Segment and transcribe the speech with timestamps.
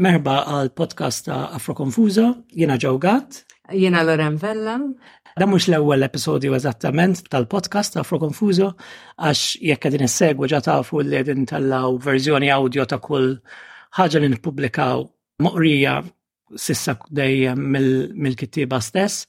[0.00, 3.42] Merba għal podcast ta' Afro Konfuza, jena ġawgat.
[3.76, 4.78] Jena Loren Vella.
[5.36, 8.70] Da mux l-ewwel episodju eżattament tal-podcast ta' Afro Konfuza,
[9.20, 13.34] għax jekk din is-segwa ġa fu li tal-law verżjoni audio ta' kull
[13.98, 15.04] ħaġa li nippubblikaw
[15.44, 15.98] moqrija
[16.56, 17.60] sissa dejjem
[18.16, 19.26] mill-kittiba stess.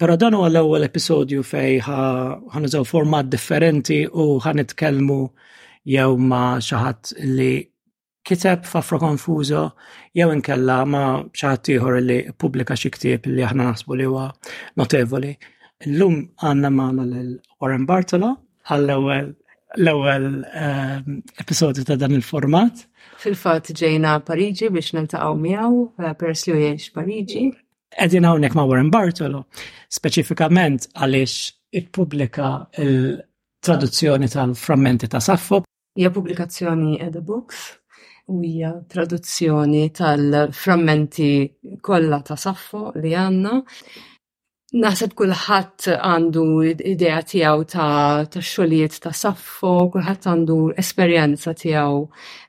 [0.00, 5.20] Pero dan huwa l-ewwel episodju fej ħanużaw format differenti u ħanitkellmu
[5.84, 7.52] jew ma xi ħadd li
[8.22, 9.62] kiteb fafra konfuża
[10.14, 14.28] jew inkella ma bċaħat ieħor li publika xi ktieb li aħna naħsbu li huwa
[14.78, 15.32] notevoli.
[15.86, 18.36] Illum għandna magħna lil Warren Bartolo
[18.70, 19.32] għall-ewwel
[19.80, 22.82] l-ewwel ehm, episodju ta' dan il-format.
[23.22, 27.46] Fil-fatt ġejna Pariġi biex niltaqgħu miegħu eh, peress li jgħix Pariġi.
[27.96, 29.42] Qegħdin hawnhekk ma' Warren Bartolo,
[29.92, 32.52] speċifikament għaliex ippubblika
[32.84, 35.62] il-traduzzjoni tal-frammenti ta' Saffo.
[35.96, 37.64] Hija pubblikazzjoni Books,
[38.30, 43.56] Uja, hija traduzzjoni tal-frammenti kollha ta' Saffo li għandna.
[44.74, 46.44] Naħseb kulħadd għandu
[46.92, 51.98] idea tiegħu ta' tax-xogħlijiet ta' Saffo, kulħadd għandu esperjenza tiegħu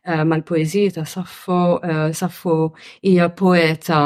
[0.06, 1.60] eh, mal poezija ta' Saffo.
[1.82, 2.56] Eh, Saffo
[3.02, 4.04] hija poeta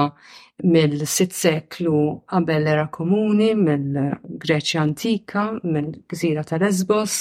[0.63, 7.17] mill-sitt seklu qabel era komuni, mill-Greċja antika, mill-Gżira ta' Lesbos,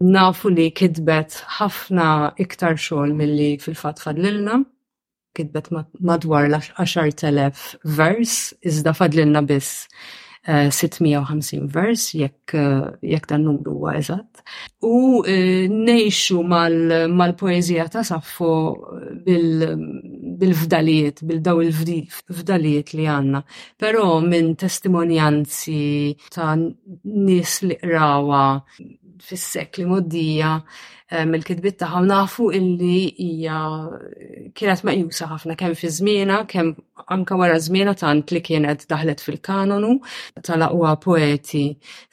[0.00, 2.08] nafu li kitbet ħafna
[2.44, 4.60] iktar xogħol milli fil-fatt fadlilna
[5.36, 5.66] kitbet
[6.00, 7.56] madwar l-10,000
[7.98, 9.84] vers, iżda fadlilna biss
[10.46, 14.42] 650 eh, vers, jekk eh, jekk dan numru huwa eżatt.
[14.86, 18.52] U eh, nejxu mal-poezija ta' Saffo
[19.26, 23.42] bil-fdalijiet, bil-daw il-fdalijiet li għanna.
[23.82, 28.46] Però minn testimonjanzi ta' nis li rawa
[29.24, 30.50] fis-sekli moddija
[31.10, 33.58] eh, mill-kitbit tagħha nafu illi hija
[34.58, 36.74] kienet meqjusa ħafna kemm fi żmiena, kemm
[37.16, 39.98] anke wara żmiena tant li kienet daħlet fil-kanonu
[40.46, 41.64] tal-aqwa poeti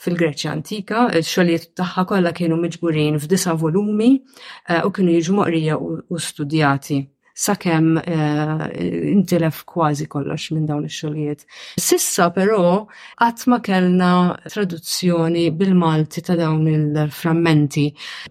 [0.05, 6.19] fil-Greċja antika, il-xogħlijiet tagħha kollha kienu miġburin f'disa volumi eh, u kienu jiġu moqrija u
[6.29, 7.03] studjati
[7.45, 8.63] sakemm eh,
[9.11, 11.43] intilef kważi kollox minn dawn ix-xogħlijiet.
[11.81, 12.83] Sissa però
[13.19, 14.09] qatt ma kellna
[14.45, 17.87] traduzzjoni bil-Malti ta' dawn il-frammenti,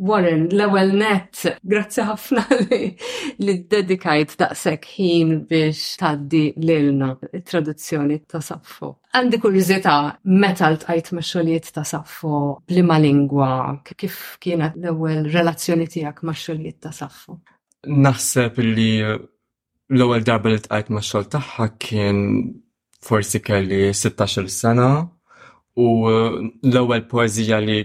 [0.00, 2.42] Warren, l-ewel net, grazzi ħafna
[3.44, 7.08] li dedikajt daqsek ħin biex taddi l-ilna
[7.44, 8.94] traduzzjoni ta' Saffo.
[9.12, 9.96] Għandi kurjużità:
[10.40, 12.32] meta l-tqajt maċxoliet ta' Saffo
[12.64, 13.50] blima lingwa,
[13.84, 17.36] kif kienet l-ewel relazzjoni tijak maċxoliet ta' Saffo?
[17.84, 22.24] Naħseb li l-ewel darba li tqajt maċxol taħħa kien
[23.04, 24.88] forsi kelli 16 sena
[25.76, 27.82] u l-ewel poezija li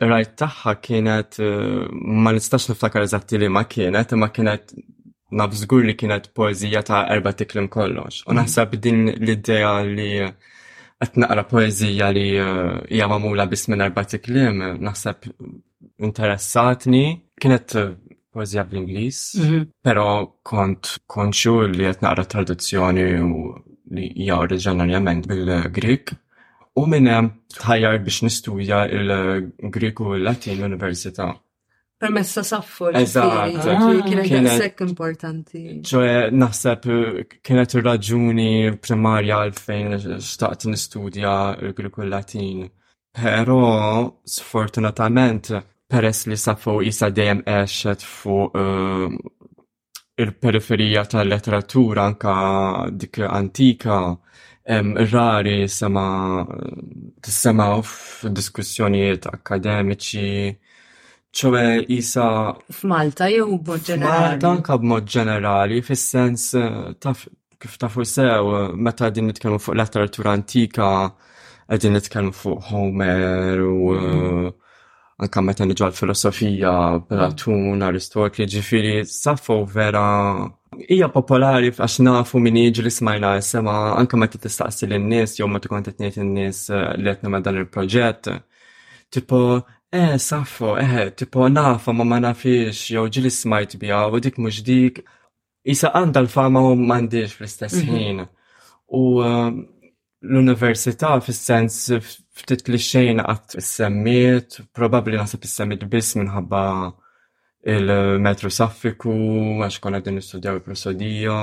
[0.00, 4.74] rajt taħħa kienet, eh, ma nistax niftakar eżatti li ma kienet, ma kienet
[5.34, 8.24] nabżgur li kienet poezija ta' erba tiklim kollox.
[8.28, 10.32] U naħseb din l-idea li eh,
[11.04, 15.28] qed naqra poezija li eh, hija magħmula biss minn erba tiklim, naħseb
[16.04, 17.04] interessatni,
[17.40, 17.74] kienet
[18.34, 19.66] poezija bl-Ingliż, mhm.
[19.84, 20.08] però
[20.46, 23.44] kont konxu li qed naqra traduzzjoni u
[23.94, 26.16] li hija oriġinarjament bil-Grik.
[26.74, 31.30] U minn hemm tħajjar biex nistudja il-Griku u l-Latin università
[32.02, 33.66] Permessa saffu eżatt
[34.04, 35.60] kienet ah, sekk importanti.
[35.88, 36.88] ċoħe, naħseb
[37.46, 41.32] kienet il-raġuni primarja għalfejn xtaqt nistudja
[41.62, 42.66] il-Griku u l-Latin.
[43.14, 43.60] Pero,
[44.26, 45.52] sfortunatament,
[45.88, 49.16] peress li saffu jisa dejjem eċet fuq eh,
[50.26, 52.36] il-periferija tal-letteratura anka
[52.90, 54.02] dik antika,
[54.66, 56.44] rari sema
[57.22, 60.56] tissema f'diskussjonijiet akademiċi,
[61.34, 62.24] ċoħe jisa.
[62.70, 64.34] F'Malta jew b'mod ġenerali?
[64.34, 67.24] Malta anka b'mod ġenerali, fis-sens eh, taf
[67.60, 71.10] kif tafu sew, meta din nitkellmu fuq letteratura antika,
[71.80, 74.50] din nitkellmu fuq Homer u eh,
[75.24, 80.06] anka meta nġal filosofija Platun, Aristotle, ġifiri, safu vera
[80.88, 85.70] Ija popolari għax nafu minn jiġri smajla sema anka ma tistaqsi l-nies jew ma t
[85.86, 86.66] titniet l nies
[86.98, 88.28] li qed ma dan il-proġett.
[89.12, 89.38] Tipo,
[89.92, 94.62] eh, saffo, eh, tipo nafu ma ma nafix jew ġili smajt bija u dik mhux
[94.64, 95.02] dik.
[95.64, 97.92] jisa għandha l-fama u m'għandix fl-istess mhm.
[97.94, 98.26] ħin.
[98.98, 99.46] U eh,
[100.28, 101.78] l-università fis-sens
[102.36, 106.64] ftit li xejn qatt semmiet, probabbli naħseb is-semmit biss minħabba
[107.66, 109.12] il-metru saffiku,
[109.64, 111.36] għax konna din studjaw il-prosodija.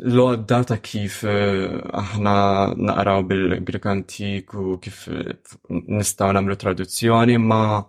[0.09, 2.35] l-għodda ta' kif eh, aħna
[2.81, 5.35] naqraw bil-Grek antik u kif eh,
[5.69, 7.83] nistaw namlu traduzzjoni, ma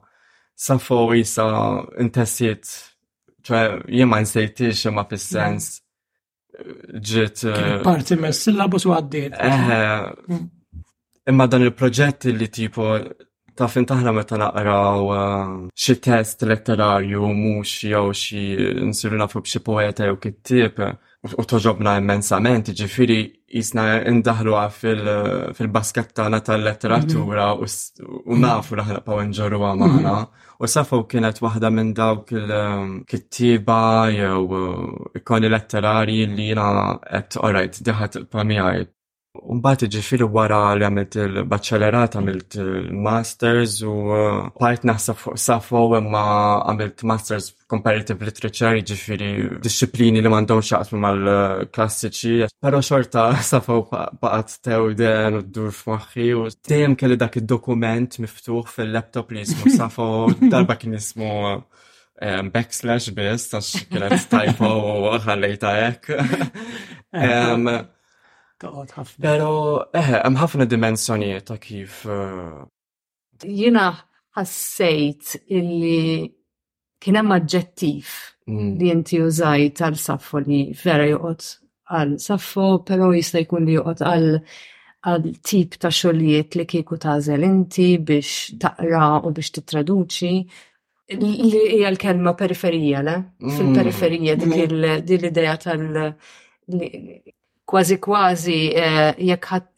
[0.57, 1.45] safo jisa
[2.03, 2.73] intessiet,
[3.47, 3.61] ċe
[4.01, 5.77] jema nsejtix ma fis-sens
[6.99, 7.45] ġiet.
[7.87, 9.37] Parti mes, syllabus u għaddit.
[9.41, 10.49] Mm.
[11.31, 12.95] imma dan il-proġett li tipo
[13.61, 18.45] Tafin intaħra meta naqraw eh, xi test letterarju mhux jew xi
[18.89, 23.19] nsiru nafu b'xi poeta jew kittib u toġobna immensament, ġifiri
[23.53, 28.15] jisna indaħlu fil basketta tagħna tal-letteratura mhm.
[28.33, 30.15] u nafu naħna pa' nġorru għamana.
[30.15, 30.47] Mhm.
[30.65, 33.79] U safu kienet waħda minn dawk il-kittiba
[34.15, 38.87] jew eh, ikoni letterari li jina għet, alright, diħat pamijaj,
[39.31, 43.93] Umbat ġifiri wara li għamilt il-bacċelerat, għamilt il-masters u
[44.59, 46.23] part uh, naħseb fuq safo imma
[46.67, 49.29] għamilt masters comparative literature ġifiri
[49.63, 52.49] disċiplini li mandaw xaqsmu mal-klassiċi.
[52.59, 58.19] Pero xorta safo baqat tew den u d-dur f f'maħħi u dejjem kelli dak il-dokument
[58.25, 60.09] miftuħ fil-laptop li jismu safo
[60.43, 66.13] darba kien jismu um, backslash bis, għax kienet typo u ħallejta ek.
[69.21, 69.49] Pero
[69.95, 72.03] eħe, hemm ħafna dimensjonijiet ta' kif.
[72.05, 72.61] Eh,
[73.45, 73.87] Jina
[74.37, 76.27] ħassejt illi
[77.01, 78.11] kien hemm aġġettiv
[78.51, 78.73] mm.
[78.81, 81.47] li inti użajt għal saffo li vera joqgħod
[81.91, 84.29] għal saffo, però jista' jkun li joqgħod għal
[85.09, 90.33] għal tip ta' xogħlijiet li kieku tażel inti biex taqra u biex titraduċi.
[91.17, 93.17] Li hija l-kelma periferija, le?
[93.41, 93.55] Mm.
[93.57, 94.53] Fil-periferija mm.
[94.53, 96.13] dik l-idea tal-
[97.71, 99.15] kważi kważi eh,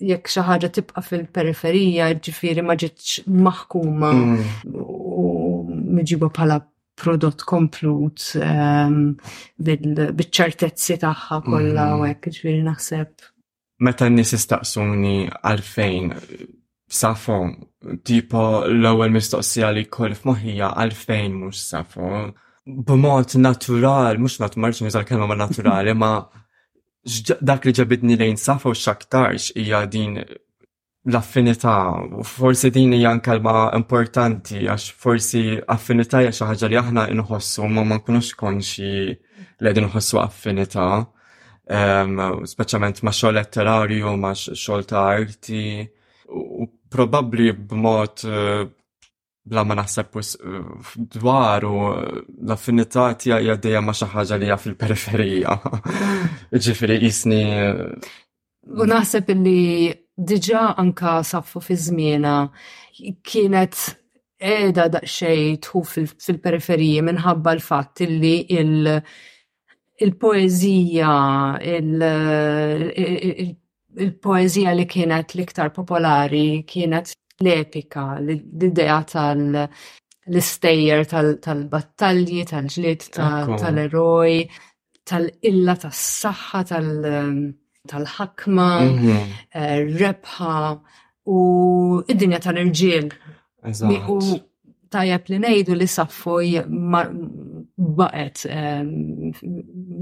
[0.02, 4.48] jekk xi ħaġa tibqa' fil-periferija ġifieri ma ġietx maħkuma mm.
[4.74, 5.26] u
[5.94, 6.58] miġiba bħala
[7.04, 9.14] prodott komplut ehm,
[9.66, 12.02] biċ-ċertezzi tagħha kollha mm.
[12.02, 13.14] u hekk ġifieri naħseb.
[13.84, 16.12] Meta n-nies istaqsuni għalfejn
[16.94, 17.40] safo,
[18.06, 22.12] tipo l-ewwel mistoqsija li koll f'moħħija għalfejn mhux safo,
[22.70, 26.18] b'mod natural, mhux natural, jizal kelma ma naturali, ma'
[27.42, 30.18] dak li ġabitni lejn safa u xaktarx hija din
[31.12, 31.76] l-affinità,
[32.20, 35.42] u forsi din hija kalma importanti, għax forsi
[35.76, 40.88] affinità hija xi ħaġa li aħna inħossu ma ma nkunux konxi li qegħdin nħossu affinità.
[41.68, 45.66] Speċjalment ma' xogħol letterarju, ma' xogħol ta' arti,
[46.32, 48.64] u probabbli b'mod eh,
[49.46, 50.60] bla ma naħseb eh,
[51.18, 55.58] dwar u eh, l-affinità tija jaddeja ma' xi ħaġa li hija fil-periferija.
[56.68, 57.42] Ġifiri jisni.
[57.52, 58.08] Eh,
[58.80, 62.38] u naħseb li diġà anka saffu fi zmina
[63.26, 63.82] kienet
[64.44, 69.02] edha daqsxejn tħu fil-periferija minħabba l-fatt li il-
[70.04, 71.10] il-poezija,
[74.04, 77.12] il-poezija li kienet l-iktar popolari kienet
[77.42, 79.68] l-epika, l-idea tal-
[80.32, 81.04] l-istejjer
[81.44, 84.38] tal-battalji, tal-ġlied, tal-eroj,
[85.10, 86.62] tal-illa, tas-saħħa,
[87.94, 89.36] tal-ħakma, mhm.
[89.52, 90.56] eh, rebħa
[91.28, 91.42] u
[92.08, 93.10] id-dinja tal-irġiel.
[94.14, 94.18] U
[94.94, 96.64] tajab li nejdu li saffoj
[97.98, 98.82] baqet eh,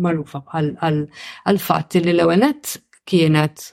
[0.03, 2.75] marufa għal-fatti li l-ewenet
[3.07, 3.69] kienet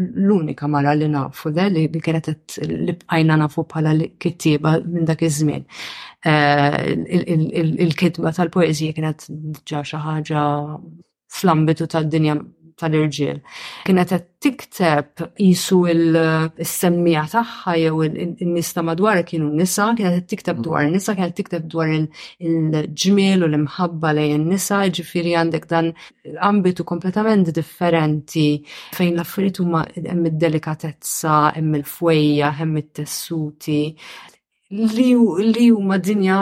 [0.00, 2.28] l-unika mara li nafu da li kienet
[2.86, 5.64] li bqajna nafu bħala kittiba minn dak iż-żmien.
[6.30, 7.20] Eh,
[7.86, 9.28] il-kitba tal-poezija kienet
[9.70, 10.44] ġa xi ħaġa
[11.36, 12.36] fl-ambitu tad-dinja
[12.80, 13.40] tal-irġiel.
[13.84, 19.98] Kienet qed tikteb isu il-semmija tagħha jew in nista madwar kienu nisa, mm.
[19.98, 25.68] kienet qed tikteb dwar nisa, kienet tikteb dwar il-ġmiel u l-imħabba lejn nisa, ġifieri għandek
[25.74, 25.92] dan
[26.50, 28.48] ambitu kompletament differenti
[28.96, 33.80] fejn l-affarijiet huma hemm id-delikatezza, hemm il-fwejja, hemm it-tessuti
[34.70, 36.40] li huma dinja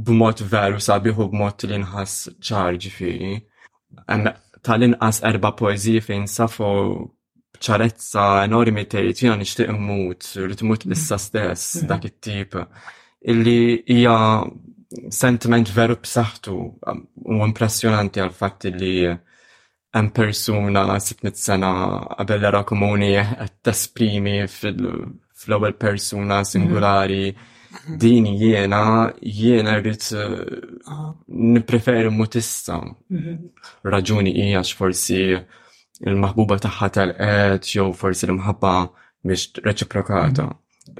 [0.04, 3.36] b'mod veru sabiħu b'mod li nħass ċar ġifieri.
[4.64, 6.70] Tal-inqas erba' poeżiji fejn safu
[7.62, 10.96] ċarezza enormi tejt, jiena nixtieq mmut, li tmut mm.
[10.96, 11.88] issa stess mm.
[11.90, 12.58] dak it-tip
[13.34, 14.16] illi hija
[15.12, 16.54] sentiment veru b'saħħtu
[16.90, 18.92] um, u impressjonanti għal fatt li
[19.94, 21.72] hemm persuna sitnit sena
[22.18, 26.50] qabel era komuni qed tesprimi fl-ewwel persuna mm-hmm.
[26.50, 27.98] singulari mm-hmm.
[28.02, 28.82] din jiena
[29.22, 31.10] jiena rrid uh, ah.
[31.26, 32.78] nippreferi mutissa.
[33.14, 33.68] Mm-hmm.
[33.90, 35.62] Raġuni hija x'forsi forsi
[36.04, 38.72] il-maħbuba tagħha tal-qed jew forsi l-imħabba
[39.28, 40.48] mhix reċiprokata.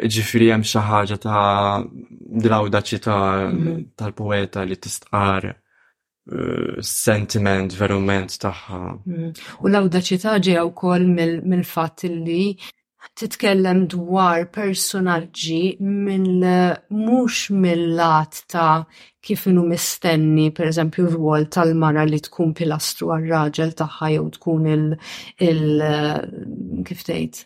[0.09, 3.83] Ġifiri hemm xi ħaġa ta' l-awdaċi mhm.
[4.01, 8.81] tal-poeta li tistqar eh, sentiment, verument tagħha.
[9.05, 9.33] Mhm.
[9.61, 11.09] U l-awdaċità ġejja wkoll
[11.45, 12.43] mill-fatt li
[13.17, 16.47] titkellem dwar personaġġi mill
[16.97, 18.85] mhux mill-lat ta'
[19.25, 24.85] kif inu mistenni, per eżempju, rwol tal-mara li tkun pilastru għar-raġel tagħha jew tkun il,
[25.51, 25.69] il
[26.89, 27.45] kif tgħid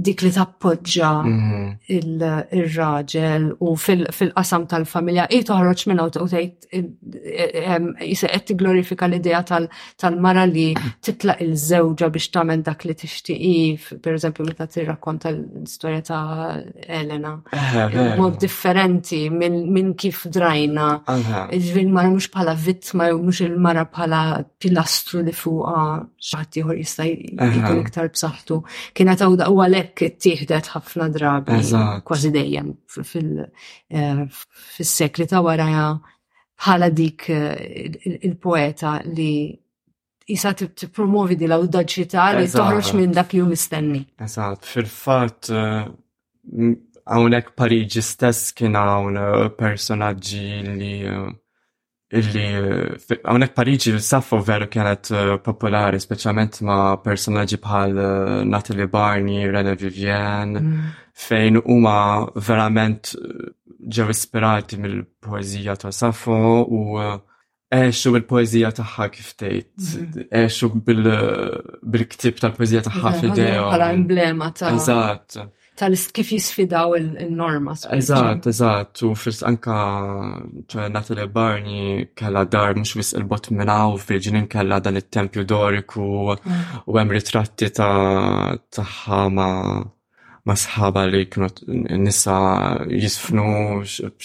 [0.00, 1.64] dik li tappoġġa mhm.
[1.92, 10.70] il-raġel u fil-qasam tal-familja, i toħroġ minna u tgħid qed tigglorifika l-idea tal-mara li
[11.04, 16.22] titlaq il-żewġa biex tagħmel dak li tixtieq, pereżempju meta tirrakkonta l-istorja ta'
[17.00, 17.34] Elena.
[18.16, 20.88] Mod differenti minn kif drajna.
[21.52, 24.22] Ġvin mara mhux bħala vittma u mhux il-mara bħala
[24.62, 25.84] pilastru li fuqha
[26.16, 28.62] xi ħadd ieħor jista' jkun iktar b'saħħtu.
[28.96, 31.56] Kienet għawda u għalhekk hekk tieħdet ħafna drabi,
[32.06, 32.68] kważi dejjem
[34.76, 35.68] fil-sekli eh, ta' wara
[36.62, 39.30] bħala dik eh, il-poeta li
[40.32, 44.02] jisa t-promovi di l-audaċità li toħroġ minn dak ju mistenni.
[44.22, 49.14] Eżat, fil-fat għawnek eh, Pariġi stess kien għawn
[49.58, 50.44] personaġġi
[50.78, 50.94] li
[52.12, 53.24] illi mhm.
[53.32, 59.72] għonek Parigi saffo veru kienet eh, popolari, specialment ma personaggi bħal eh, Natalie Barney, Rene
[59.80, 60.94] Vivien, mhm.
[61.26, 61.96] fejn huma
[62.34, 63.50] verament eh,
[63.92, 66.82] ġew ispirati mill-poezija ta' Saffo u
[67.72, 70.28] eħxu bil-poezija taħħa kif tejt, mhm.
[70.44, 73.66] eħxu bil-ktib tal-poezija taħħa fideo.
[73.72, 74.76] Għala emblema ta'
[75.82, 77.74] tal-kif jisfidaw il-norma.
[77.98, 79.78] Eżat, eżat, u fris anka
[80.94, 86.36] Natalie Barney kella dar mux wis il-bot minnaw fil-ġinin kella dan il-tempju doriku u
[86.94, 89.82] għem ritratti ta' taħħa ma'
[90.46, 91.48] ma' sħaba li kienu
[92.06, 92.36] nisa
[93.02, 93.48] jisfnu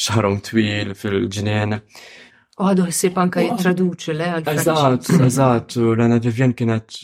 [0.05, 1.73] xarom twil fil-ġinin.
[2.59, 6.97] U Għadu jisib anka jitraduċi le għal Eżat, eżat, u l-għana Vivjen kienet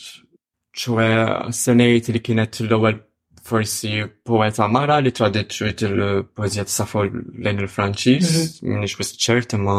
[0.74, 1.12] ċwe
[1.50, 3.02] s senajt li kienet l-ewel
[3.44, 7.10] forsi poeta mara li tradiċċu il-poezija t-safol
[7.44, 8.72] lejn il-Franċiż, mhm.
[8.72, 9.78] minix bis ċert ma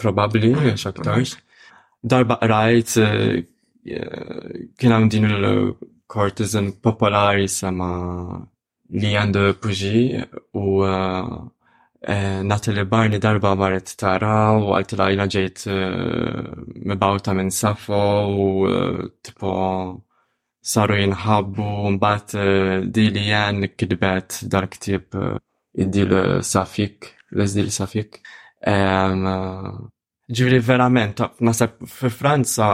[0.00, 0.50] probabli,
[0.80, 1.36] xaktarx.
[2.04, 3.44] Darba rajt eh,
[3.88, 5.46] kien hemm din il
[6.10, 7.92] kortizan popolari sema
[8.92, 10.02] għandu puġi
[10.60, 11.36] u eh,
[12.04, 15.64] eh, Natalie Barney darba marret tara u għalt lajla ġejt
[16.90, 18.02] mibawta minn Safo
[18.48, 18.48] u
[19.24, 19.56] tipo
[20.66, 22.36] صاروا ينحابوا مبات
[22.86, 25.38] ديليان كدبات دارك تيب
[25.74, 28.20] يدير صافيك لاز دير صافيك
[30.34, 32.68] ġivri verament, nasab fi Franza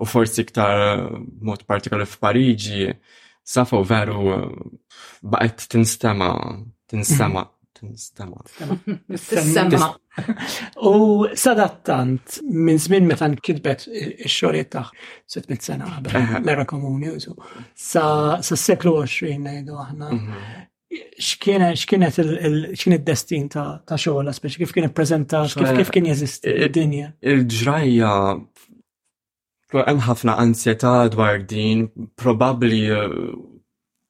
[0.00, 1.02] u forsi iktar
[1.46, 2.86] mod partikolari f'Pariġi,
[3.54, 4.22] safu veru
[5.32, 6.30] baqet tinstema,
[6.88, 7.44] tinstema,
[7.76, 8.40] tinstema.
[8.48, 9.90] Tinstema.
[10.82, 10.92] U
[11.36, 14.90] sadattant, minn zmin meta nkitbet il-xoriet taħ
[15.30, 17.34] 600 sena qabel, l-era komuni użu,
[17.76, 18.06] sa
[18.40, 20.10] s-seklu 20 ngħidu aħna.
[20.16, 20.64] Mhm.
[21.20, 27.10] X'kienet il-destin ta' xogħol, speċi kif kien prezenta, kif kien jeżisti id-dinja.
[27.32, 28.12] Il-ġrajja
[29.76, 30.38] hemm ħafna
[31.12, 32.84] dwar din, probabli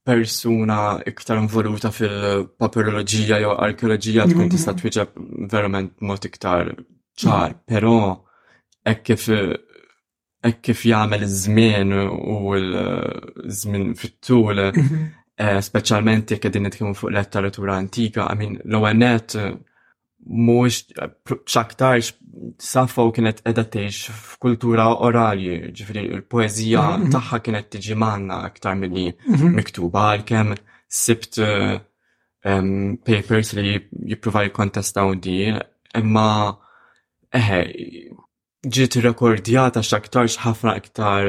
[0.06, 4.84] persuna iktar involuta fil papirologija jew arkeologija tkun tista' mhm.
[4.84, 5.18] twieġeb
[5.52, 6.70] verament mod iktar
[7.18, 7.62] ċar, mhm.
[7.66, 7.96] però
[8.86, 9.26] hekk kif
[10.46, 15.00] hekk kif jagħmel iż-żmien u l-żmien fit-tul, mhm.
[15.42, 21.10] eh, speċjalment jekk qegħdin nitkellmu fuq letteratura antika, I mean, l-ewwel net mhux eh,
[21.48, 22.12] x'aktarx
[22.96, 27.10] u kienet edha tgħix f'kultura orali, ġifri l poezija mhm.
[27.14, 29.46] tagħha kienet tiġi manna aktar milli mhm.
[29.56, 30.48] miktuba għal għal-kem
[30.86, 31.34] sibt
[33.06, 33.72] papers li
[34.12, 35.42] jippruvaw jikkontestaw di,
[35.98, 36.28] imma
[37.34, 37.60] eħe
[38.66, 41.22] ġit rekordjata x'aktarx ħafna iktar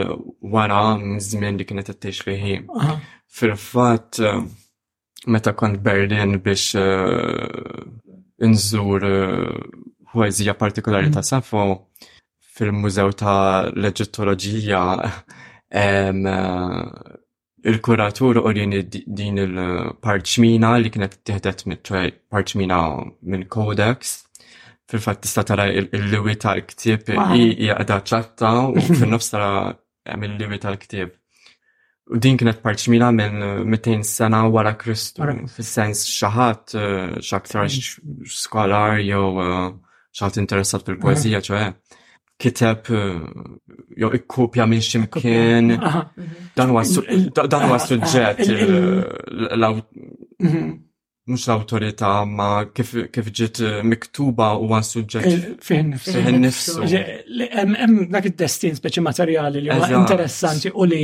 [0.53, 0.83] wara
[1.23, 2.55] żmien li kienet qed fiħi.
[3.37, 4.11] Fil-fatt
[5.27, 6.65] meta kont Berlin biex
[8.47, 9.47] inżur eh, eh,
[10.13, 11.23] poezija partikolari ta' mm.
[11.23, 11.87] Safo
[12.57, 14.83] fil-Mużew ta' l-Eġittoloġija
[15.83, 17.01] eh,
[17.71, 21.65] il-kuratur urini din il-parċmina li kienet tiħdet
[22.31, 22.79] parċmina
[23.21, 24.15] minn Codex
[24.87, 29.51] fil-fat tista' tara il-liwi tal-ktieb hija qiegħda ċatta u fin-nofs tara
[30.07, 31.09] hemm il-liwi tal-ktieb.
[32.15, 33.41] U din kienet parċmina minn
[33.73, 37.67] 200 sena wara Kristu, fis-sens xaħat eh, x'aktar
[38.31, 39.67] skolar jew eh,
[40.17, 41.69] xaħat interessat fil-poezija, ċoħe,
[42.41, 43.21] kiteb, eh,
[44.01, 45.71] jo ikkupja minn ximkien,
[46.57, 48.43] dan u għastu ġet
[51.27, 52.93] mux l-autorita, ma kif
[53.35, 55.27] ġiet eh, miktuba u għan suġġett.
[55.27, 56.13] Eh, Fiħin nifsu.
[56.15, 56.87] Fiħin nifsu.
[57.67, 61.01] Em dak id-destin speċi materjali li huwa interessanti u li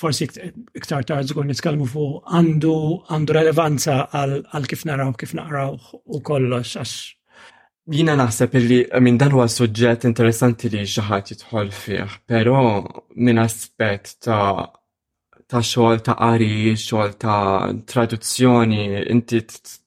[0.00, 0.30] forsi
[0.78, 2.70] iktar tard zgur nitkellmu fuq għandu
[3.10, 6.96] għandu relevanza għal kif naraw kif naqraw u kollox għax
[7.88, 12.58] Jina naħseb illi minn dan huwa suġġett interessanti li xi ħadd jitħol fih, però
[13.16, 14.68] minn aspett ta'
[15.50, 19.40] ta' xogħol ta' qari, xogħol ta' traduzzjoni, inti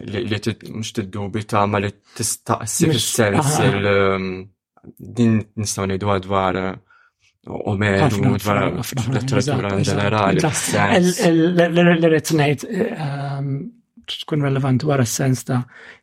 [0.08, 3.62] li mhux tiddubita ma li tistaqsi fis-sens
[4.98, 6.74] din nistaw nejdu dwar uh,
[7.46, 8.06] Omer,
[8.40, 8.70] dwar
[9.12, 10.44] letteratura ġenerali.
[11.84, 12.64] L-rrit
[14.24, 15.62] tkun relevant wara s-sens ta'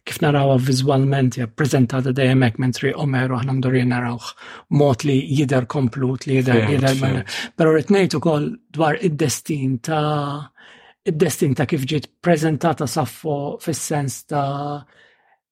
[0.09, 4.29] kif narawa vizualment ja prezentata dejjem hekk mentri Omer u aħna mdorin narawh
[4.77, 7.25] mod li jidher komplut li jidher jidher
[7.57, 10.49] però rrid ngħid ukoll dwar id-destin ta'
[11.05, 14.81] id-destin ta' kif ġiet prezentata saffo fis-sens ta'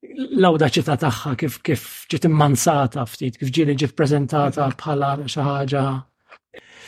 [0.03, 4.77] l-awdaċità tagħha kif kif ġiet immansata ftit, kif ġieli ġiet prezentata mhm.
[4.79, 5.85] bħala xi ħaġa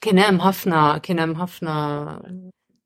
[0.04, 1.74] Kien hemm ħafna kien hemm ħafna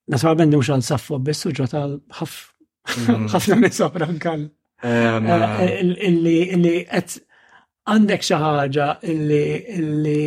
[0.08, 3.28] naturalment bendi mux għan saffu bissu ġota mhm.
[3.34, 4.46] ħafna nisopra għal.
[6.08, 6.38] Illi
[6.88, 7.18] għet
[7.92, 10.18] għandek xaħġa illi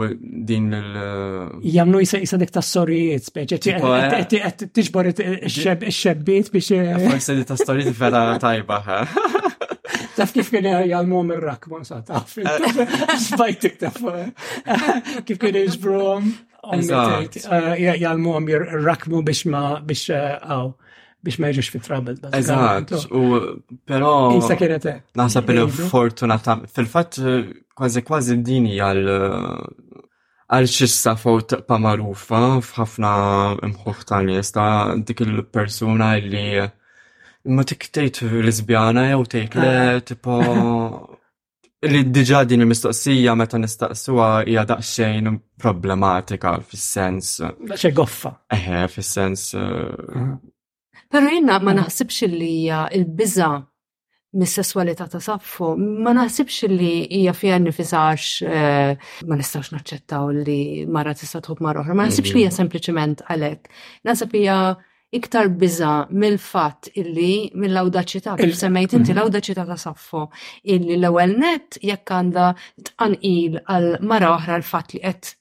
[0.49, 5.49] din l- uh, Jamnu jisa jisa dik ta' storijiet, speċi, tiġbor il
[5.91, 6.71] xebbit biex.
[6.77, 9.15] Eh, Forse dik ta' storijiet vera tajba, eh.
[10.15, 12.33] Taf kif kien eh, jgħalmu mom il-rakmon, sa' taf.
[13.27, 13.99] Spajtik taf.
[15.27, 16.31] Kif kien jgħal-brom.
[17.77, 20.71] Jgħal-mom biex ma' biex għaw
[21.21, 22.15] biex ma jġux fi trouble.
[22.37, 23.21] Eżat, u
[23.85, 24.11] pero.
[24.39, 24.85] Insa kienet.
[24.89, 26.57] Eh, naħseb il-fortunata.
[26.75, 29.63] Fil-fat, eh, kważi kważi dini għal eh,
[30.51, 33.13] għal xissa fot pa marufa f'ħafna
[33.61, 34.69] mħuħ tal ta'
[35.05, 36.47] dik il-persuna li
[37.55, 40.01] ma tiktejt l-izbjana jew tejt le ah.
[40.05, 40.35] tipo
[41.93, 45.29] li diġa din il-mistoqsija meta nistaqsuwa hija daqsxejn
[45.61, 47.37] problematika fis-sens.
[47.41, 48.33] Daqsxejn goffa.
[48.57, 50.25] Eħe, fis-sens ah.
[51.11, 53.51] Pero jenna ma naħsibx li hija il biza
[54.41, 58.93] mis-sessualità ta' saffu, ma naħsibx li hija fija nifisax eh,
[59.27, 62.57] ma nistax naċċettaw li mara tista' tħobb mara oħra, ma naħsibx li hija mm-hmm.
[62.61, 63.67] sempliċement għalhekk.
[64.07, 64.55] Naħseb hija
[65.19, 69.19] iktar biża mill-fatt illi mill-awdaċità, kif semmejt inti mm-hmm.
[69.19, 70.23] l-awdaċità ta' Saffo,
[70.63, 72.47] illi l-ewwel net jekk għandha
[72.87, 75.35] tqanqil għal mara oħra l-fatt li qed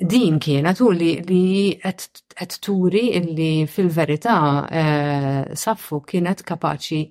[0.10, 1.43] din kienet u li
[1.82, 4.38] qed turi illi fil-verità
[4.73, 7.04] eh, Saffu kienet kapaċi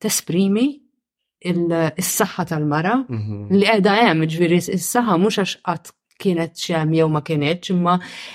[0.00, 0.68] tesprimi
[1.50, 3.48] il-saħħa tal-mara mhm.
[3.56, 7.94] li qiegħda hemm ġifieri is-saħħa mhux għax qatt kienet xem jew ma kienet, imma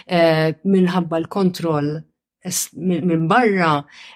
[0.10, 1.92] eh, minħabba l-kontroll
[2.82, 3.70] minn barra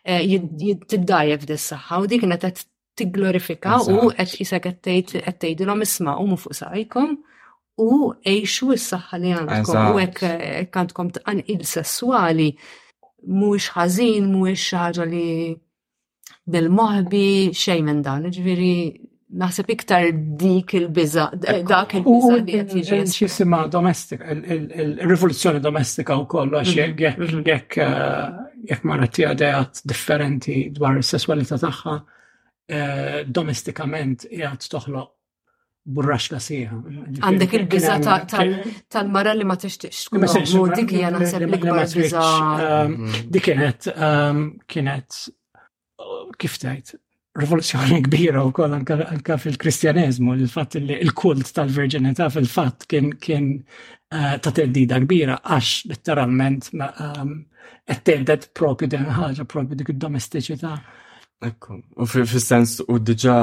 [0.03, 2.63] eh, jiddajef dis-saħħa u dik kienet qed
[2.99, 7.15] tigglorifika u qed isek qed tgħidilhom isma' u fuq saqajkom
[7.79, 11.11] u eħxu s-saxħa li għandkom u għek eh, għandkom
[11.55, 12.49] il sessuali
[13.39, 15.53] mux ħazin, mux ħagġa li
[16.49, 18.71] bil-mohbi, xej minn dan, ġviri
[19.39, 20.07] naħseb iktar
[20.41, 23.01] dik il-biza, eh, dak il-biza li għetiġi.
[23.13, 26.97] Xisima domestika, il-rivoluzzjoni domestika u kollu, għax mhm.
[26.97, 28.65] jek jek mhm.
[28.75, 31.99] eh, marati għadajat differenti dwar il-sessualita taħħa,
[33.25, 35.07] domestikament jgħat toħloq
[35.87, 36.77] burraxka seħa.
[37.23, 43.29] Għandek il-biza tal-mara li ma t tkun dik hija um, mm-hmm.
[43.31, 44.39] Dik kienet um,
[44.69, 45.19] kienet
[46.39, 46.95] kif tajt
[47.39, 54.51] rivoluzzjoni kbira u koll anka fil-kristjanizmu, il fat il-kult tal-virginità fil-fatt kien kien eh, ta'
[54.51, 57.35] teddida kbira għax letteralment qed um,
[58.03, 60.75] tedet propju din ħaġa, propju dik id-domestiċità.
[61.41, 63.34] Ekku, u fil-sens u diġa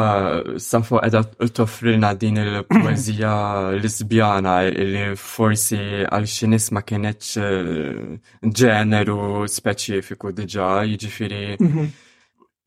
[0.60, 3.34] safu edha t-toffrilna din il-poezija
[3.80, 8.02] lisbjana li forsi għal xinis ma kienieċ eh,
[8.60, 11.88] ġeneru specifiku diġa, jġifiri mhm.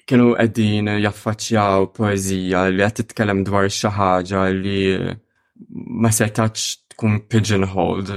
[0.10, 4.80] kienu għeddin jaffaċjaw poezija li għed titkellem dwar xaħġa li
[5.70, 8.10] ma setax tkun pigeonholed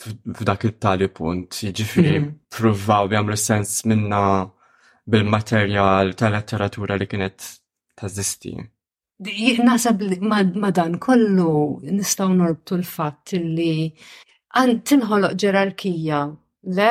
[0.00, 2.32] f'dak il-tali punt, jġifiri mhm.
[2.48, 4.24] provaw jgħamlu sens minna
[5.10, 7.46] bil-materjal tal-letteratura li kienet
[7.98, 8.56] tażisti.
[9.64, 11.52] Nasab ma dan kollu
[11.96, 13.88] nistaw norbtu l-fatt li
[14.58, 16.18] għan tinħolok ġerarkija
[16.76, 16.90] le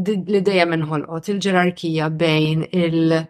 [0.00, 3.20] li dejja inħolqot il-ġerarkija bejn il-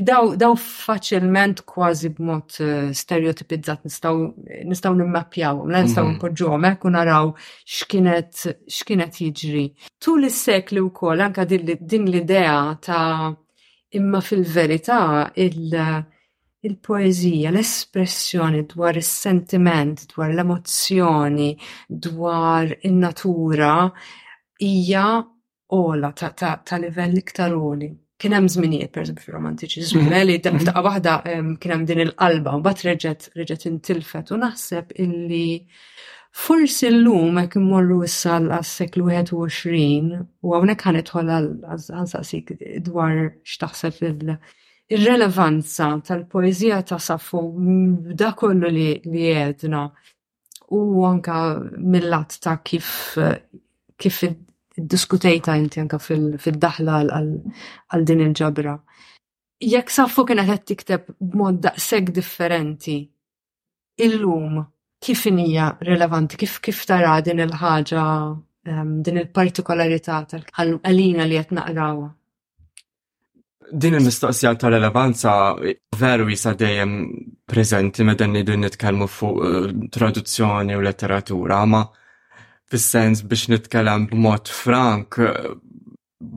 [0.06, 6.14] Daw, daw faċilment kważi b'mod eh, stereotipizzat nistgħu mappjaw nimmappjawhom, nistgħu mhm.
[6.20, 7.32] npoġġuhom hekk u naraw
[7.64, 8.44] x'kienet
[8.76, 9.64] x'kienet jiġri.
[9.98, 13.34] Tul is-sekli wkoll anke din l-idea ta'
[13.98, 15.00] imma fil-verità
[15.34, 16.06] il-
[16.60, 21.48] il-poezija, l-espressjoni dwar is-sentiment, dwar l-emozzjoni,
[21.88, 23.72] dwar in-natura
[24.60, 25.06] hija
[25.74, 27.54] ola ta', ta, ta livell iktar
[28.20, 30.22] Kien hemm żminijiet pereżempju fir romantiċi mhm.
[30.28, 30.80] li ta' mhm.
[30.84, 31.12] waħda
[31.62, 35.44] kien hemm din il-qalba u mbagħad reġgħet reġgħet intilfet u naħseb illi
[36.30, 40.12] Forsi l-lum imorru immorru issa għas-seklu 21
[40.44, 42.52] u għawnek ħanitħol għal-saqsik
[42.90, 44.36] dwar xtaħseb il-
[44.90, 49.84] ir-relevanza tal-poezija ta' saffu mm, da kollu li, li jedna
[50.74, 51.36] u anka
[51.78, 52.88] mill-lat ta' kif
[54.00, 54.22] kif
[54.94, 58.74] diskutejta inti anka fil-daħla għal din il-ġabra.
[59.60, 62.94] Jekk saffu kienet għed tikteb b'mod daqshekk differenti,
[64.06, 64.62] illum
[65.04, 68.06] kif hija rilevanti, kif kif tara din il-ħaġa
[68.66, 72.08] ehm, din il-partikolarità tal-għalina li qed naqrawha
[73.72, 75.32] din il-mistoqsija ta' relevanza
[76.02, 76.92] veru jisa dejjem
[77.46, 81.82] prezenti meden li din nitkellmu fuq eh, traduzzjoni u letteratura, ma
[82.70, 85.50] fis-sens biex nitkellem b'mod frank eh,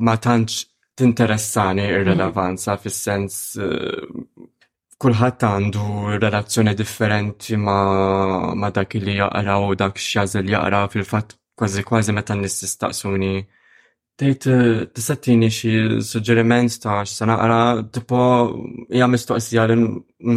[0.05, 0.65] ma tantx
[1.01, 1.95] tinteressani mhm.
[1.97, 4.03] ir-relevanza fis-sens eh,
[5.03, 5.87] kulħadd għandu
[6.21, 7.79] relazzjoni differenti ma,
[8.61, 13.35] ma dak li jaqra u dak x'jażel jaqra fil-fatt kważi kważi meta nististaqsuni
[14.23, 17.57] Tejt t eh, tisettini xie suġġeriment ta' xsa naqra,
[17.91, 18.19] tipo,
[18.93, 19.75] hija mistoqsija li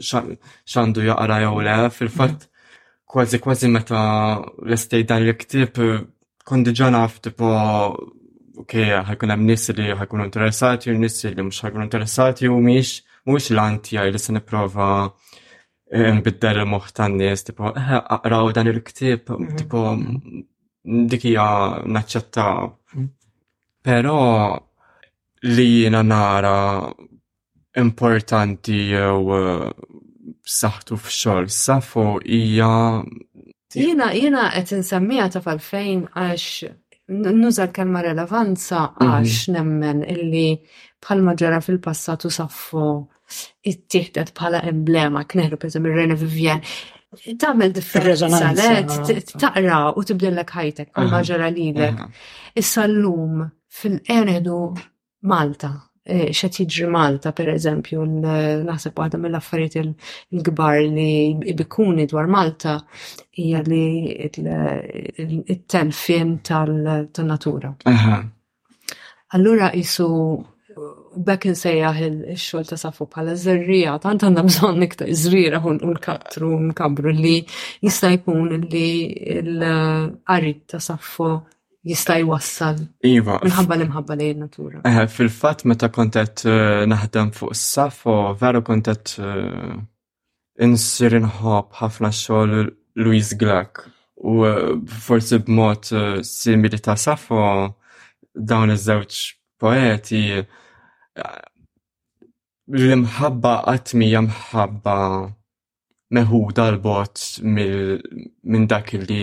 [0.06, 2.46] xandu jaqra jew le, fil fat
[3.10, 4.04] kważi kważi meta
[4.68, 5.80] l-estej dan l-ktib
[6.46, 7.50] kondi ġanaf t-po
[8.62, 8.72] ok,
[9.10, 11.02] ħajkun hemm nies li ħajkunu interesati, u li
[11.42, 14.92] mux ħajkunu interesati u mhix mhux l antija li s-niprofa.
[15.90, 19.56] Eh, bid moħ tan-nies, tipo, eh, aqraw dan il-ktib, mhm.
[19.58, 19.80] tipo,
[21.14, 21.46] dikija
[21.96, 22.44] naċċetta.
[22.94, 23.08] Mhm.
[23.82, 24.16] Pero
[25.42, 26.84] li jina nara
[27.82, 29.66] importanti jew eh,
[30.60, 32.70] saħtu f'xol, safu hija.
[33.74, 36.46] Jina jina qed insemmija ta' fejn għax
[37.34, 39.08] nuża kelma relevanza mhm.
[39.08, 40.50] għax nemmen illi
[41.02, 42.86] bħalma ġara fil-passatu saffu
[43.70, 46.60] ittieħdet bħala emblema, kneħru peżem il-Rene Vivien,
[47.42, 51.96] tamel differenza, taqra u tibdellek ħajtek, għalma ġara lilek.
[52.62, 53.44] Issa l-lum
[53.80, 54.58] fil-enedu
[55.30, 55.68] Malta,
[56.02, 57.98] e, xed jiġri Malta, per eżempju,
[58.70, 62.74] naħseb għadha mill-affarijiet il-gbar li bikuni dwar Malta
[63.32, 63.82] hija li
[64.28, 67.68] it-telfien tal-natura.
[69.30, 70.08] Allura jisu
[71.18, 75.74] bekk insejjaħ ah, il xol ta' safu bħala żerrija, tant għandna bżonn iktar żrira u
[75.74, 77.34] nkattru nkabru li
[77.82, 78.92] jista' jkun li
[79.42, 81.30] l-qarid ta' safu
[81.86, 82.82] jista' jwassal.
[83.06, 83.38] Iva.
[83.42, 84.82] Minħabba li mħabba li natura.
[84.86, 89.74] Eh, fil fat meta kontet eh, naħdem fuq safu, veru kontet eh,
[90.66, 92.68] insirin inħob ħafna xogħol
[93.02, 93.82] Luis Glack.
[94.20, 95.90] U eh, forsi b'mod
[96.28, 97.40] simili ta' safu
[98.30, 99.18] dawn iż-żewġ
[99.60, 100.24] poeti
[101.18, 104.96] l-imħabba għatmi jamħabba
[106.16, 109.18] meħuda l-bot minn dak li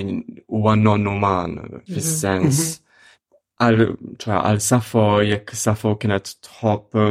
[0.47, 1.55] huwa non uman
[1.87, 2.83] fil sens mhm.
[3.57, 7.05] Għal safo, jekk safo kienet tħob,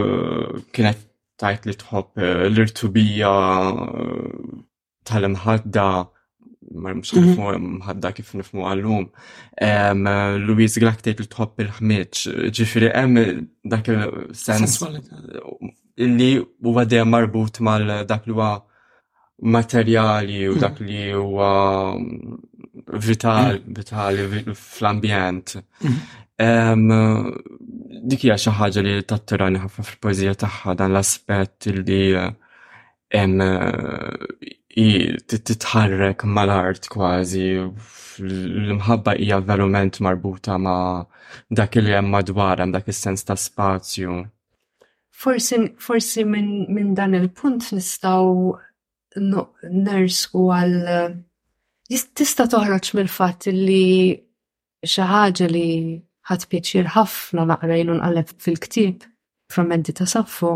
[0.77, 1.01] kienet
[1.43, 3.33] tajt li tħob eh, l-irtubija
[3.83, 4.31] eh,
[5.11, 5.89] tal-imħadda
[6.75, 6.99] ma mhm.
[6.99, 9.09] nifmu mħadda kif nifmu għallum.
[10.49, 12.27] Luis Glaktejt tejt l-tħobb il-ħmiċ,
[12.59, 13.91] ġifiri hemm dak
[14.37, 14.79] sens
[15.97, 18.51] li huwa għadde marbut mal dak li huwa
[19.57, 21.51] materjali u dak li huwa
[21.95, 22.37] mm,
[23.05, 23.75] vital, mhm.
[23.79, 25.59] vitali fl-ambjent.
[25.83, 27.35] Mhm.
[28.07, 32.03] Dik hija xi ħaġa li tattirani ħafna fil poezija tagħha dan l-aspett li
[34.77, 37.65] titħarrek mal-art kważi,
[38.21, 41.07] l mħabba hija verument marbuta ma
[41.51, 44.25] dak li hemm madwar hemm dak is-sens ta' spazju.
[45.17, 48.53] Forsi minn dan il-punt nistgħu
[49.73, 50.77] nersku għal
[52.21, 54.13] tista' toħroġ mill-fatt li
[54.85, 55.69] xi ħaġa li
[56.29, 59.05] ħadd pjaċir ħafna naqrajnu ilu nqalleb fil-ktieb
[59.53, 60.53] frammenti ta' saffu.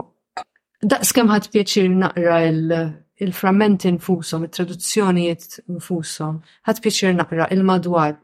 [0.85, 8.17] Daqs kemm ħadd pjaċir naqra il- il-frammenti nfusom, il-traduzzjonijiet nfusom, ħat pieċir naqra il-madwar,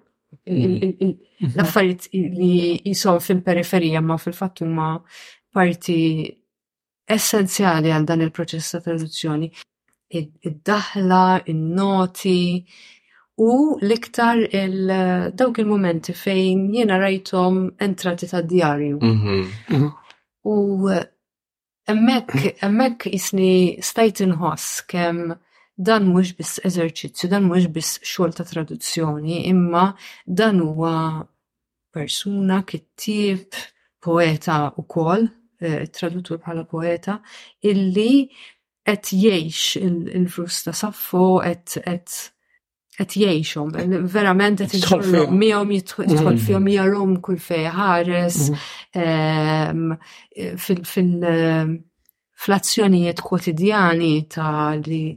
[0.49, 1.15] mhm.
[1.53, 4.95] l-affarijiet li jisom fil-periferija ma fil-fattu ma
[5.57, 5.99] parti
[7.17, 9.51] essenzjali għal dan il-proċess ta' traduzzjoni.
[10.17, 12.65] Id-daħla, il-noti,
[13.43, 13.53] u
[13.85, 18.97] liktar il-dawk il-momenti fejn jena rajtom entrati ta' djarju.
[19.03, 19.45] Mhm.
[19.77, 19.91] Mhm.
[20.47, 20.89] U
[21.91, 22.33] Emmek,
[22.67, 25.21] emmek jisni stajt inħoss kem
[25.89, 29.85] dan mux bis eżerċizzju, dan mux bis xol ta' traduzzjoni, imma
[30.27, 31.23] dan huwa
[31.95, 33.55] persuna, kittib,
[34.03, 35.29] poeta u kol,
[35.63, 37.21] eh, tradutur bħala poeta,
[37.63, 38.27] illi
[38.87, 39.85] qed jgħix
[40.19, 41.25] il-frus ta' saffo,
[41.77, 42.19] qed
[42.99, 43.73] Et jgħixhom,
[44.13, 49.93] verament qed inxorru jitħol fi jom jarom kull fej ħares mm-hmm.
[49.93, 50.57] ehm,
[50.87, 51.13] fil
[52.39, 55.17] fl-azzjonijiet kwotidjani ta' li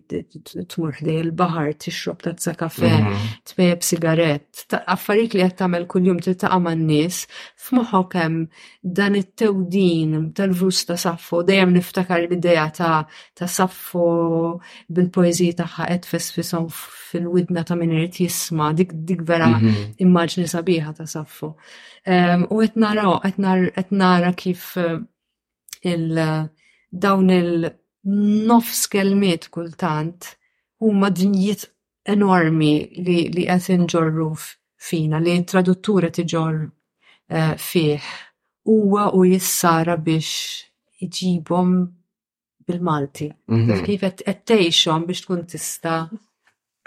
[0.72, 3.18] tmur ħdej il-bahar, tixrob tazza kafe, mhm.
[3.52, 7.18] tbejb sigaret, affarijiet li qed tagħmel kuljum tiltaqa' man-nies,
[7.66, 8.46] f'moħħok hemm
[9.02, 13.02] dan it-tewdin tal-vrus ta' Saffo, dejjem niftakar l-idea ta'
[13.38, 14.06] ta' Saffo
[14.88, 19.76] bil-poeżiji tagħha qed fesfisom fil-widna ta' min irid jisma' dik dik vera mhm.
[20.08, 21.58] immaġni sabiħa ta' Saffo.
[22.08, 25.02] Ehm, u qed naraw, qed nara kif eh,
[25.84, 26.48] il-
[26.94, 30.38] dawn il-nofs kelmiet kultant
[30.82, 31.68] huma dinjiet
[32.04, 32.74] enormi
[33.06, 34.32] li li qed inġorru
[34.82, 38.06] fina li traduttura tiġor uh, eh, fih
[38.70, 40.30] huwa u jissara biex
[41.06, 41.70] iġibhom
[42.68, 43.30] bil-Malti.
[43.50, 43.84] Mhm.
[43.86, 46.08] Kif qed tgħixhom biex tkun tista'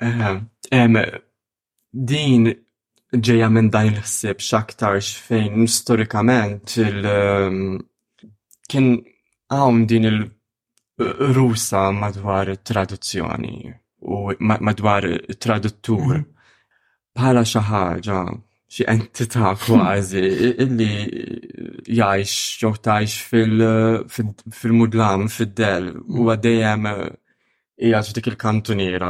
[0.02, 1.08] eh,
[1.92, 2.50] din
[3.12, 7.08] ġeja minn dan il ħsib x'aktarx fejn storikament il
[8.72, 8.86] kien
[9.52, 13.72] għawm din il-rusa madwar traduzzjoni
[14.12, 14.22] u
[14.66, 15.06] madwar
[15.42, 16.24] traduttur mhm.
[17.16, 18.18] bħala xi ħaġa
[18.72, 20.24] xi entità kważi
[20.64, 20.92] illi
[21.92, 22.72] jgħix jew
[24.62, 26.14] fil-mudlam fil del mhm.
[26.18, 26.88] huwa dejjem
[27.82, 29.08] hija dik il-kantuniera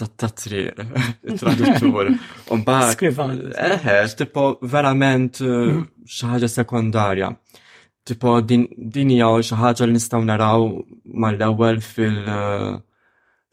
[0.00, 0.78] tat-tatriq
[1.40, 2.14] traduttur.
[2.94, 3.34] Skrivan.
[3.52, 5.84] Eħe, tipo verament mhm.
[6.08, 6.48] xi ħaġa
[8.04, 10.64] tipo din hija xi ħaġa li nistgħu naraw
[11.24, 12.82] mal-ewwel fil- eh,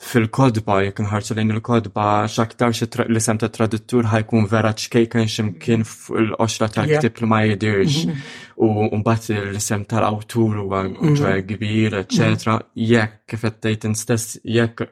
[0.01, 5.83] fil-kodba, jek nħarġu lejn il-kodba, xaktar xie li sem ta' traduttur ħajkun vera ċkejken ximkien
[5.87, 8.65] fil-qoxra tal-ktib li ma jidirx, mm-hmm.
[8.65, 11.19] u mbagħad il isem tal-awtur huwa mm-hmm.
[11.21, 12.57] ġwa kbir, eċetra.
[12.89, 14.83] jekk kif qed stess jekk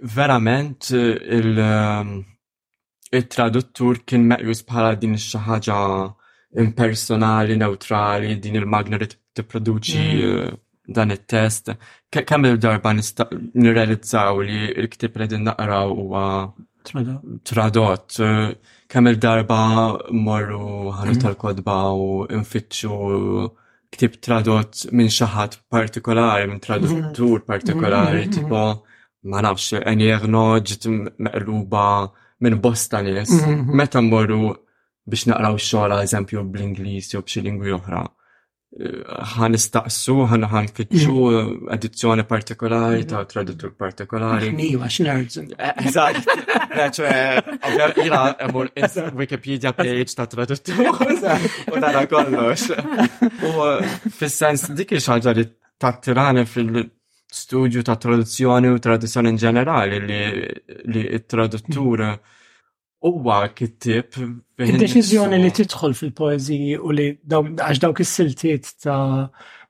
[0.01, 2.21] verament eh,
[3.17, 6.07] il-traduttur ehm, kien meqjus bħala din xaħġa ħaġa
[6.63, 10.23] impersonali, neutrali, din il-magna li tipproduċi mm.
[10.29, 10.57] eh,
[10.95, 11.73] dan it-test.
[12.09, 16.25] Kemm il-darba nirrealizzaw li l-ktib li din naqraw huwa
[17.45, 18.19] tradott.
[18.23, 19.63] Eh, kemm il-darba
[20.17, 21.23] morru ħanu mm.
[21.25, 22.09] tal-kodba u
[22.41, 23.49] nfittxu
[23.89, 26.61] ktib tradott minn xi ħadd partikolari, minn mhmm.
[26.61, 28.59] traduttur mhmm, partikolari, mhmm, tipo
[29.27, 30.85] ma nafx, enjerno ġit
[31.19, 31.85] meqluba
[32.45, 33.73] minn bosta nies, mhm.
[33.75, 34.53] meta mmorru
[35.09, 38.05] biex naqraw xogħol eżempju bl-Ingliż jew b'xi lingwi oħra.
[38.69, 41.69] Għan istaqsu, għan għan kitxu mhm.
[41.75, 44.51] edizzjoni partikolari ta' traduttur partikolari.
[44.55, 45.39] Niju, għax nerds.
[45.87, 46.29] Eżatt.
[46.69, 48.69] Eh, ċe, jina għamur
[49.19, 50.79] Wikipedia page ta' traduttur.
[51.73, 52.69] U nara kollox.
[52.71, 53.51] U
[54.21, 55.49] fil-sens dik xaġa li
[55.81, 56.85] ta' tirani fil-
[57.31, 60.23] studju ta' traduzzjoni u traduzzjoni in ġenerali li,
[60.93, 62.13] li traduttura
[63.05, 64.17] huwa kittib.
[64.59, 69.27] Id-deċiżjoni li tidħol fil-poeziji u li għax dawk is-siltiet ta'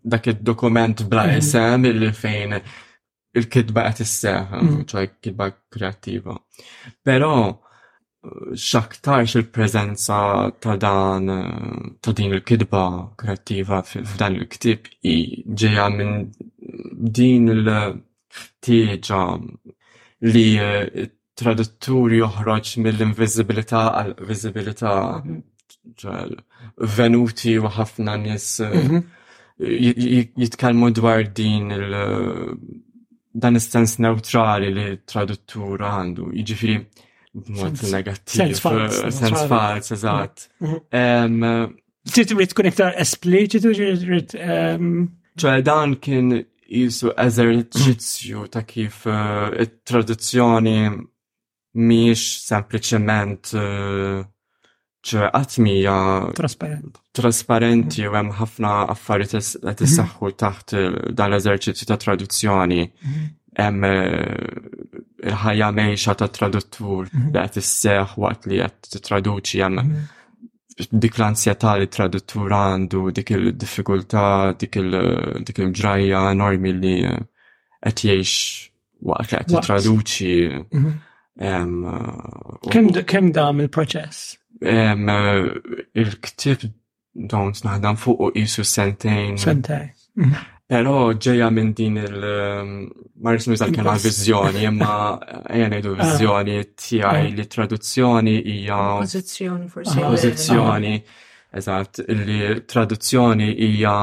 [0.00, 1.90] dak il-dokument bla esem mhm.
[1.90, 2.58] il-fejn
[3.34, 4.60] il-kidba għat s-seħ,
[4.92, 6.34] ċaj kidba kreativa.
[7.04, 7.30] Pero,
[8.54, 10.18] xaktarx il-prezenza
[10.62, 11.30] ta' dan,
[12.02, 12.82] ta' din il-kidba
[13.18, 14.90] kreativa f'dan il-ktib
[15.62, 16.28] ġeja minn
[17.18, 19.22] din il-tieġa
[20.32, 20.46] li
[21.42, 24.92] tradutturi joħroġ mill-invizibilità għal-vizibilità
[25.24, 26.38] mm-hmm.
[27.00, 29.18] venuti u ħafna nis mm-hmm.
[30.46, 31.98] jitkalmu dwar din il-
[33.34, 36.76] dan istens neutrali li traduttur għandu, iġifiri
[37.56, 38.38] mod negattiv.
[38.38, 40.46] Sens eh, fals, Sens fals, eżat.
[40.62, 40.90] Mm-hmm.
[40.92, 41.46] Mm-hmm.
[41.48, 44.36] Eh, trid trid tkun iktar espliċitu rrit.
[45.40, 46.34] ċoħe dan kien
[46.72, 50.78] jisu eżerċizzju ta' kif eh, it-traduzzjoni
[51.72, 54.20] miex sempliciment uh,
[55.02, 55.96] ċerqatmi hija
[56.38, 56.98] trasparent.
[57.16, 59.88] Trasparenti u hemm ħafna affarijiet qed mhm.
[59.88, 60.74] issaħħu taħt
[61.18, 62.82] dan l-eżerċizzju ta' traduzzjoni.
[62.86, 63.30] Mhm.
[63.60, 64.48] Hemm eh,
[65.28, 67.28] il-ħajja mejxa ta' traduttur mhm.
[67.34, 69.92] li qed isseħħ waqt li qed titraduċi hemm
[70.88, 74.22] dik l-ansjetà li traduttur għandu, dik il-diffikultà,
[74.58, 76.94] dik il-ġrajja enormi li
[77.82, 80.36] qed jgħix waqt li qed titraduċi.
[81.42, 84.30] Eh, kemm da mill-proċess?
[84.62, 85.40] Eh,
[85.98, 86.68] il-ktib
[87.28, 89.38] don't naħdem fuq u jisu sentejn.
[89.38, 89.90] Sentejn.
[90.72, 94.94] Pero ġeja minn din il-Maris Mizal kien għal-vizjoni, imma
[95.58, 98.78] jena id vizjoni tijaj li traduzzjoni hija.
[99.02, 99.98] Pozizjoni, forse.
[100.04, 100.94] Pozizjoni.
[101.52, 103.96] eżat, li traduzzjoni hija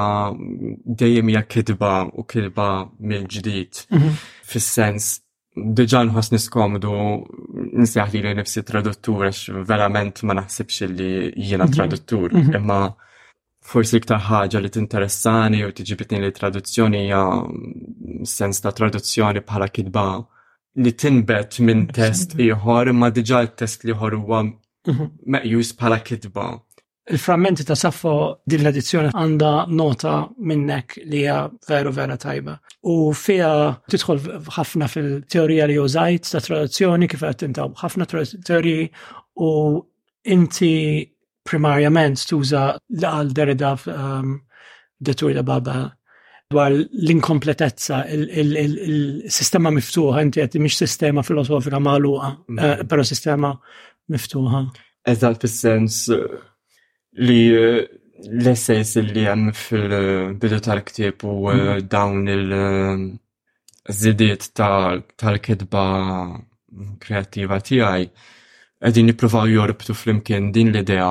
[1.01, 2.67] dejjem hija kidba u kidba
[3.01, 3.87] mill-ġdid.
[3.89, 4.11] Mhm.
[4.45, 5.07] Fis-sens
[5.79, 6.91] diġan ħas niskomdu
[7.83, 11.75] nsiħ li nifsi traduttur għax verament ma naħsibx li jiena mhm.
[11.75, 12.55] traduttur mhm.
[12.59, 12.79] imma
[13.69, 17.23] forsi iktar ħaġa li tinteressani u t-ġibitni li traduzzjoni hija
[18.29, 20.05] sens ta' traduzzjoni bħala kidba
[20.79, 25.09] li tinbet minn test ieħor imma diġa test li ieħor huwa mhm.
[25.35, 26.47] meqjus bħala kidba.
[27.09, 28.13] Il-frammenti ta' Saffo
[28.45, 30.11] din l-edizzjoni għanda nota
[30.45, 31.37] minnek li hija
[31.67, 32.53] veru vera tajba.
[32.93, 33.49] U fija
[33.89, 34.19] tidħol
[34.57, 38.85] ħafna fil-teorija li użajt ta' traduzzjoni kif qed intaw ħafna teoriji
[39.41, 39.49] u
[40.35, 40.71] inti
[41.49, 44.35] primarjament tuża l-għal derida um,
[45.01, 45.77] detur da baba
[46.49, 52.85] dwar l-inkompletezza, il-sistema miftuħa, inti għed miex sistema filosofika maluqa, mm-hmm.
[52.85, 53.51] eh, pero sistema
[54.09, 54.61] miftuħa.
[55.13, 56.07] Eżat fil-sens
[57.19, 57.85] li eh,
[58.41, 61.89] l-essays li hemm fil-bidu tal-ktieb u eh, mm-hmm.
[61.93, 63.07] dawn il eh,
[64.01, 65.83] zidiet tal-kidba
[67.03, 68.07] kreativa tiegħi
[68.79, 71.09] qegħdin nippruvaw jorbtu flimkien din l-idea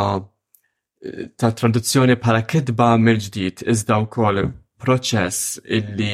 [1.40, 4.44] ta' traduzzjoni bħala kidba mill-ġdid iżda wkoll
[4.84, 6.12] proċess illi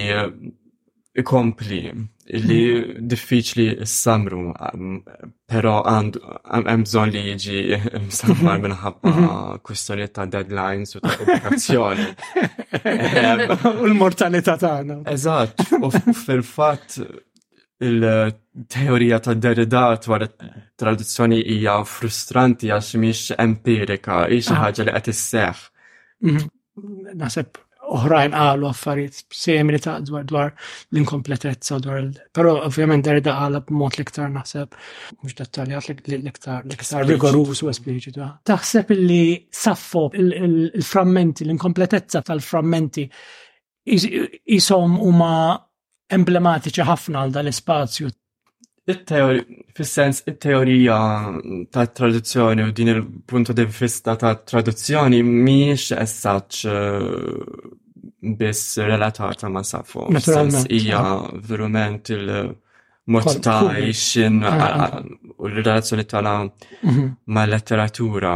[1.22, 1.82] ikompli
[2.30, 2.64] li
[3.10, 4.52] diffiċli s-samru,
[5.50, 12.06] pero għem bżon li jiġi msammar minnħabba kustoniet ta' deadlines u ta' komplikazzjoni.
[13.82, 15.00] U l-mortalità tagħna.
[15.10, 17.00] Eżatt, u fil-fatt
[17.80, 20.28] il-teorija ta' deridat wara
[20.80, 24.68] traduzzjoni hija frustranti għax mhix empirika, hija xi ah.
[24.68, 25.66] ħaġa li qed isseħħ.
[26.30, 26.48] Mhm.
[27.26, 27.58] Naħseb
[27.98, 30.52] oħrajn qalu affarijiet semri ta' dwar dwar
[30.92, 34.78] l-inkompletezza dwar però ovvjament dar da għala b'mod l-iktar naħseb
[35.24, 37.74] mhux dettaljat l-iktar l-iktar rigorus u
[38.18, 38.36] dwar.
[38.52, 43.08] Taħseb li saffo il-frammenti, l-inkompletezza tal-frammenti
[43.90, 45.34] jisom huma
[46.14, 48.14] emblematiċi ħafna għal dal-ispazju
[49.78, 50.98] Fis-sens, il teorija
[51.72, 57.44] ta' traduzzjoni u din il-punto di vista ta' traduzzjoni miex essaċ eh,
[58.40, 60.08] biss relatata ma' Safo.
[60.20, 65.04] Sens Ija verument il-mod ta' ixin ah, ah.
[65.38, 67.12] u l-relazzjoni tala mhm.
[67.26, 68.34] ma' letteratura.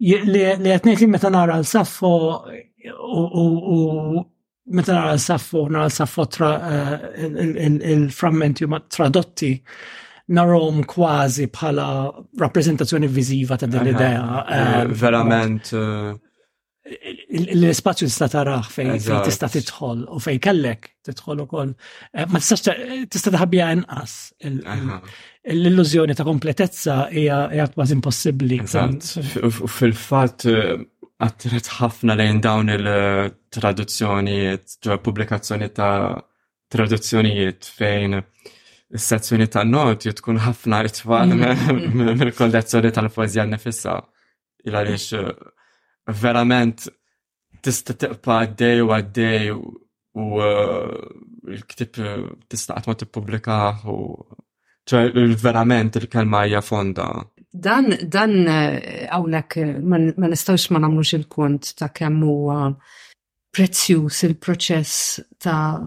[0.00, 2.14] Li għetnejt li meta nara l safu
[3.36, 4.24] u
[4.66, 9.52] meta għal l-saffo, nara saffo eh, il-frammenti ma tradotti,
[10.36, 11.88] narom kważi bħala
[12.40, 14.40] rappresentazzjoni viziva ta' din eh, l-idea.
[14.82, 15.72] Eh, verament.
[17.36, 18.90] L-spazju tista' taraħ fej
[19.26, 21.72] tista' titħol u fej kellek titħol ukoll.
[22.30, 24.14] Ma tistax tista' taħbija inqas.
[24.46, 28.60] L-illużjoni ta' kompletezza hija kważi impossibbli.
[29.78, 30.46] Fil-fatt
[31.22, 36.20] attret ħafna lejn dawn il-traduzzjonijiet, ġo pubblikazzjoni ta'
[36.72, 41.52] traduzzjonijiet fejn is-sezzjoni ta' not tkun ħafna it-tfal mhm.
[41.52, 42.18] mhm.
[42.20, 43.96] mill-kollezzjoni tal-poezija nefissa.
[44.66, 45.32] Il-għaliex eh,
[46.22, 46.78] verament
[47.64, 50.88] tista tiqpa għaddej u għaddej u eh,
[51.56, 53.56] l-ktib eh, tista' għatma tippubblika
[53.88, 53.96] u
[54.86, 55.10] ċe
[55.40, 57.08] verament il-kelma hija fonda.
[57.54, 59.80] Dan, dan għawlek eh, eh,
[60.18, 62.72] ma nistawx ma namlux il-kont ta' kemm huwa
[63.54, 65.78] prezzjuż il-proċess ta'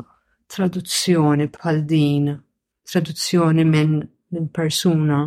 [0.49, 2.31] traduzzjoni bħal din,
[2.89, 3.99] traduzzjoni minn
[4.31, 5.23] min persuna,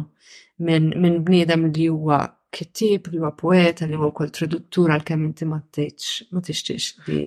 [0.62, 5.26] minn min bniedem li huwa kittib, li huwa poeta, li huwa kol traduttur għal kemm
[5.30, 7.20] inti ma tgħidx, ma tixtiex li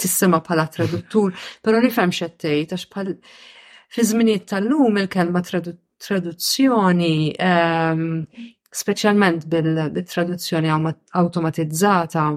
[0.00, 3.14] tissema bħala traduttur, però nifhem x'qed għax bħal
[3.94, 8.26] fi żminijiet tal-lum il-kelma traduttur traduzzjoni, um,
[8.72, 10.70] specialment bil-traduzzjoni
[11.12, 12.30] automatizzata,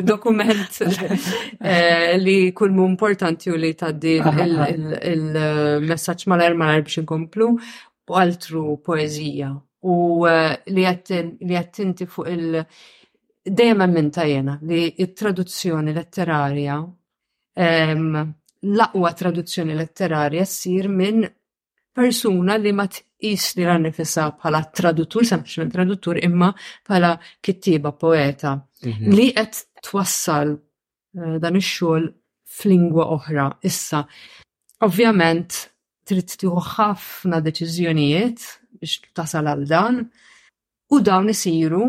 [0.03, 0.80] dokument
[1.64, 4.74] eh, li kull mu importanti u li taddi ah, ah, ah.
[5.14, 7.47] il-messagġ mal-er mal-er biex nkomplu
[8.10, 10.56] u għaltru poezija u eh,
[11.46, 12.64] li jattinti fuq il-
[13.46, 16.76] dejjem minn tajjena li it-traduzzjoni letterarja
[17.56, 18.16] ehm,
[18.62, 21.26] l-aqwa traduzzjoni letterarja ssir minn
[21.96, 26.52] persuna li ma tqis li rannifisa bħala traduttur, sempliċement traduttur, imma
[26.88, 29.16] bħala kittiba poeta mhm.
[29.16, 32.12] li qed twassal eh, dan ix-xogħol
[32.50, 33.44] f'lingwa oħra.
[33.64, 34.00] Issa,
[34.84, 35.54] ovvjament,
[36.10, 38.40] trid tieħu ħafna deċiżjonijiet
[38.78, 39.99] biex tasal għal dan.
[40.89, 41.84] U dawn isiru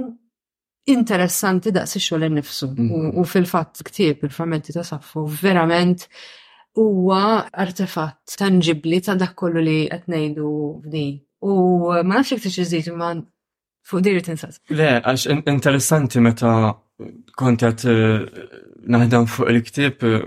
[0.90, 2.70] interessanti daqs ix-xogħol innifsu.
[2.70, 3.26] U mhm.
[3.28, 6.06] fil-fatt ktieb il-frammenti ta' saffu, verament
[6.78, 10.52] huwa artefatt tangibli ta' dak kollu li qed ngħidu
[10.84, 11.20] f'din.
[11.40, 11.52] U
[11.90, 13.14] ma nafx jekk tiġi ma
[13.88, 14.58] fuq diri tinsas.
[14.70, 16.74] Le, għax interessanti meta
[17.40, 18.46] kont qed eh,
[18.92, 20.20] naħdem fuq il-ktieb eh,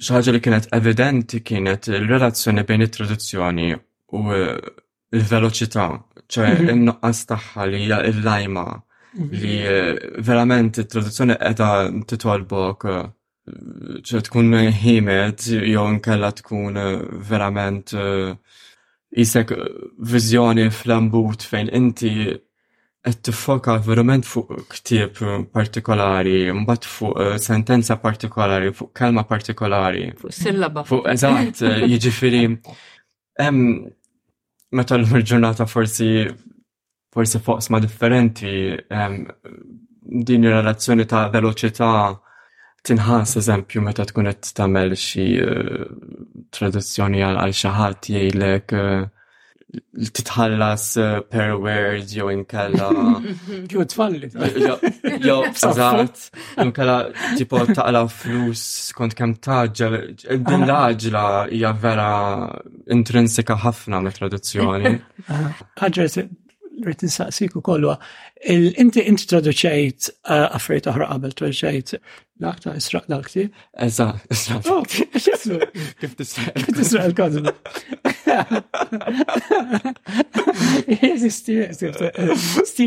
[0.00, 4.54] xaħġa li kienet evidenti kienet il-relazzjoni bejn it-traduzzjoni u eh,
[5.10, 5.86] il-veloċità,
[6.30, 6.68] ċe mhm.
[6.74, 9.40] il-nuqqas taħħa li hija il-lajma mhm.
[9.40, 9.96] li eh,
[10.26, 11.70] verament il-traduzzjoni edha
[12.10, 13.00] titolbok eh,
[14.06, 14.54] ċe tkun
[14.84, 17.00] ħimet jew nkella tkun eh,
[17.30, 17.96] verament
[19.10, 19.50] jisek
[20.06, 22.12] vizjoni flambut fejn inti
[23.00, 25.18] qed tiffoka verament fuq ktieb
[25.56, 30.10] partikolari, mbagħad fuq sentenza partikolari, fuq kelma partikolari.
[30.20, 30.82] Fuq sillaba.
[30.84, 32.42] Fuq eżatt, jiġifieri
[34.78, 36.08] meta l-ġurnata forsi
[37.12, 38.52] forsi ma differenti
[40.28, 41.90] din ir-relazzjoni ta' veloċità
[42.90, 45.80] tinħas eżempju meta tkun qed tagħmel xi eh,
[46.56, 49.02] traduzzjoni għal xi ħadd jgħidlek uh,
[50.14, 52.88] titħallas eh, per word jew inkella.
[53.70, 54.30] Jew tfalli.
[55.20, 55.38] Jew
[55.70, 56.24] eżatt,
[56.64, 56.96] inkella
[57.38, 58.64] tipo taqla flus
[58.98, 59.98] kont kemm taġġel.
[60.24, 60.66] Din ah.
[60.66, 62.10] l-aġla hija vera
[62.96, 64.96] intrinsika ħafna me traduzzjoni.
[65.30, 65.52] Ah.
[65.78, 66.04] Ħaġa
[66.80, 67.92] rrit nsaqsiku kollu.
[68.50, 71.92] Inti traduċejt eh, affrejt oħra qabel traduċejt
[72.40, 74.82] لا لا اسرع لا كثير اسرع اسرع شو
[75.34, 75.58] اسمه؟
[76.00, 77.52] كيف تسرع كيف تسرع الكود
[81.28, 81.70] ستيل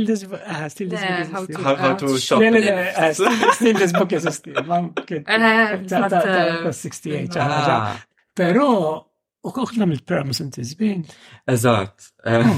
[0.08, 3.12] ذيس آه، ستيل ذيس هاو تو شوب لا لا لا آه،
[3.52, 7.98] ستيل ذيس بوك از ستيل ما ممكن 68
[8.40, 9.06] بيرو
[9.44, 11.04] وكنا من البيرامس انت زبين
[11.50, 12.54] ازات آه،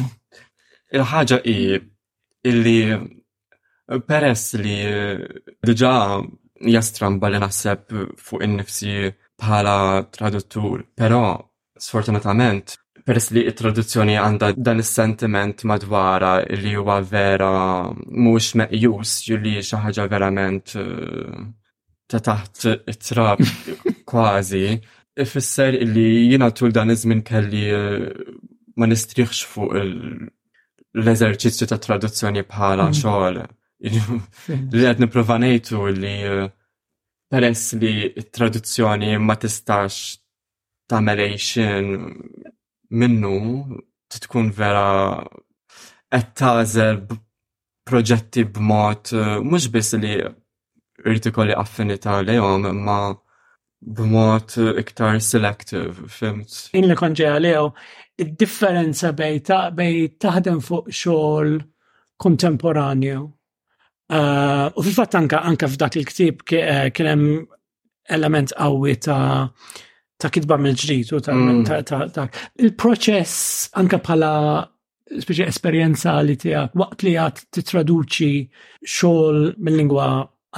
[0.93, 1.43] الحاجه
[2.46, 3.10] اللي
[4.08, 6.26] بيرس اللي ديجا
[6.62, 7.86] jastramba li naħseb
[8.18, 11.36] fuq in-nifsi bħala traduttur, però
[11.76, 17.51] sfortunatament peress li it-traduzzjoni għandha dan is-sentiment madwara li huwa vera
[17.93, 21.43] mhux meqjus li xi ħaġa verament eh,
[22.10, 23.43] ta' taħt it-trab
[24.10, 24.80] kważi,
[25.22, 28.08] ifisser li jiena tul dan iż-żmien kelli eh,
[28.80, 29.76] ma nistriħx fuq
[30.95, 32.95] l-eżerċizzju ta' traduzzjoni bħala mm.
[33.03, 33.43] xogħol
[33.84, 36.47] li għed niprofa nejtu li eh,
[37.28, 40.15] peress li traduzzjoni ma tistax
[40.88, 41.89] ta' tamerejxin
[42.95, 43.34] minnu
[44.15, 45.17] tkun vera
[46.13, 47.01] qed tażel
[47.86, 50.15] proġetti b'mod eh, mhux biss li
[51.05, 52.99] rrid ikolli affinità lejhom imma
[53.86, 56.53] b'mod iktar selective, fimt.
[56.73, 57.67] In li konġi għalew,
[58.23, 61.59] id-differenza bej taħdem fuq xogħol
[62.23, 63.19] kontemporanju
[64.10, 67.30] Uh, u fil-fatt anka anka f'dak il-ktib eh, kien hemm
[68.14, 69.47] element qawwi ta'
[70.22, 71.66] ta' kitba mill-ġdid u ta' mm.
[72.62, 74.30] il-proċess anka bħala
[75.26, 78.30] speċi esperjenza li tiegħek waqt li għad titraduċi
[78.86, 80.06] xogħol mill-lingwa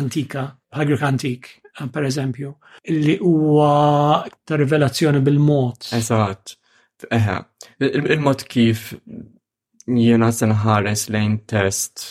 [0.04, 0.44] antika,
[0.76, 1.48] bħal antik,
[1.96, 2.52] per eżempju,
[3.00, 3.72] li huwa
[4.44, 5.88] ta' rivelazzjoni bil-mod.
[5.96, 6.58] Eżatt.
[7.16, 7.38] Eħe,
[8.10, 8.90] il-mod kif
[9.88, 12.10] jiena se nħares lejn test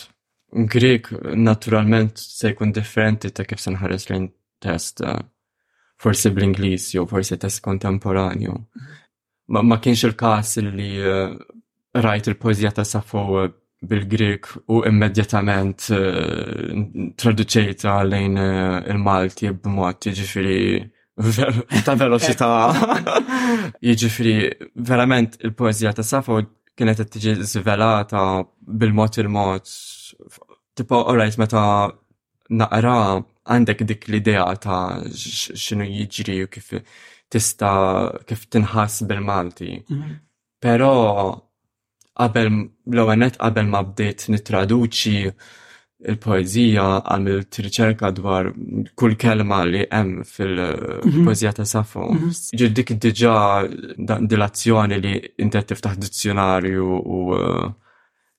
[0.51, 4.29] Grek naturalment se jkun differenti ta' kif se nħares lejn
[4.63, 5.19] test eh,
[5.99, 8.53] forsi bl-Ingliż jew forsi test kontemporanju.
[8.55, 8.95] Mhm.
[9.53, 11.33] Ma, ma kienx il-każ li eh,
[11.97, 13.49] rajt il-poezija ta' Safo eh,
[13.81, 15.83] bil-Grek u immedjatament
[17.21, 20.79] traduċejta lejn il-Malti b'mod jiġifieri
[21.85, 22.49] ta' veloċità.
[23.91, 24.39] Jiġifieri
[24.89, 26.39] verament il-poezija ta' Safo
[26.77, 28.25] kienet tiġi zvelata
[28.65, 29.69] bil-mod il-mod
[30.77, 31.63] tipo, alright, meta
[32.53, 32.93] naqra
[33.49, 36.73] għandek dik l-idea ta' xinu jiġri u kif
[37.33, 37.71] tista
[38.29, 39.71] kif tinħass bil-Malti.
[39.89, 40.13] Mhm.
[40.63, 40.91] Pero
[42.17, 45.17] qabel l-għanet qabel ma bdejt nitraduċi
[46.11, 48.51] il-poezija għamilt riċerka dwar
[48.97, 50.29] kull kelma li hemm mhm.
[50.33, 52.05] fil-poezija ta' Safo.
[52.13, 52.31] Mhm.
[52.61, 53.37] Ġir dik diġa
[54.29, 57.41] dilazzjoni li intet tiftaħ dizzjonarju u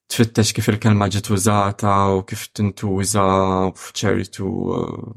[0.09, 3.25] tfittex kif il-kelma ġiet użata u kif tintuża
[3.77, 5.09] f'ċertu eh,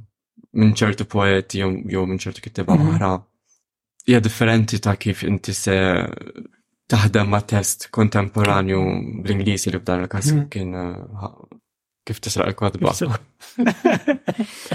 [0.61, 2.91] minn ċertu poeti jew minn ċertu kittiba mhm.
[2.93, 3.13] oħra.
[4.09, 5.77] Hija differenti ta' kif inti se
[6.91, 8.83] taħdem ma' test kontemporanju
[9.25, 10.47] bl ingliżi li f'dan il-każ mhm.
[10.53, 11.47] kien eh,
[12.05, 12.93] kif tisraq il-kwadba.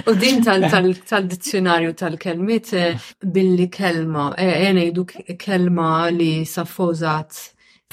[0.10, 3.06] U din tal-dizzjonarju tal-kelmiet eh,
[3.38, 5.06] billi kelma, jena jidu
[5.38, 7.38] kelma li saffożat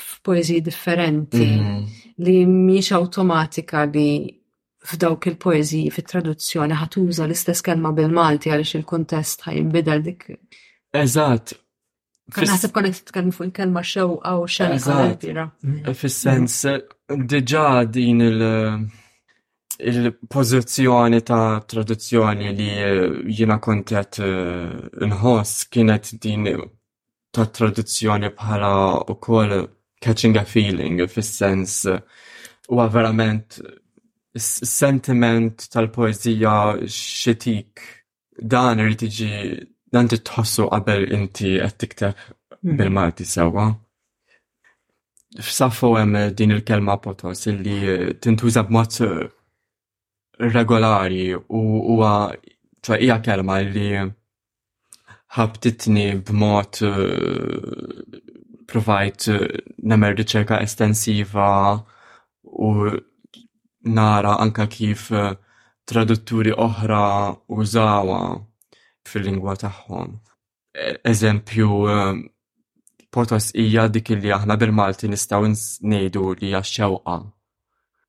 [0.01, 1.51] f'poeżi differenti.
[1.51, 1.85] Mhm
[2.19, 4.31] li miex automatika li
[4.85, 10.27] f'dawk il-poeziji fit-traduzzjoni ħatuża l-istess kelma bil-Malti għaliex il-kuntest ħajinbidel dik.
[10.95, 11.55] Eżatt.
[12.33, 15.49] Kan ħaseb qed titkellem fuq il-kelma xewqa u xewqa.
[15.99, 16.59] Fis-sens
[17.31, 18.87] diġà din il-
[19.75, 24.71] il-pozizjoni ta' traduzzjoni li eh, jina kontet eh,
[25.03, 26.47] nħos kienet din
[27.35, 28.73] ta' traduzzjoni bħala
[29.11, 29.65] u koll
[30.05, 31.87] catching a feeling, fil-sens,
[32.69, 33.61] u verament
[34.77, 36.55] sentiment tal-poezija
[36.91, 37.81] xitik
[38.53, 39.31] dan irrid tiġi
[39.95, 42.77] dan titħossu qabel inti qed tikteb mhm.
[42.81, 43.69] bil-Malti sewwa.
[45.41, 48.99] F'Saffo hemm din il-kelma potos illi tintuża b'mod
[50.55, 52.13] regolari u huwa
[52.85, 53.89] ċa hija kelma li
[55.39, 56.83] ħabtitni b'mod
[58.75, 59.45] provajt eh,
[59.87, 61.79] nemer riċerka estensiva
[62.43, 62.73] u
[63.95, 65.35] nara anka kif eh,
[65.87, 67.01] tradutturi oħra
[67.55, 68.19] użawa
[69.09, 70.11] fil-lingwa tagħhom.
[70.15, 75.53] E-, eżempju, eh, potos hija dik li aħna bil-Malti nistgħu
[75.93, 77.17] ngħidu li hija xewqa.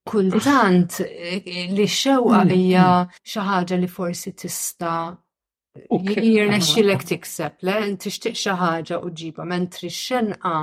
[0.05, 3.21] Kultant li xewqa hmm, hija hmm.
[3.25, 4.97] xi ħaġa li forsi tista'
[5.75, 7.73] jirna xilek tikseb, le,
[8.03, 10.53] tixtiq xi ħaġa u ġiba, mentri xenqa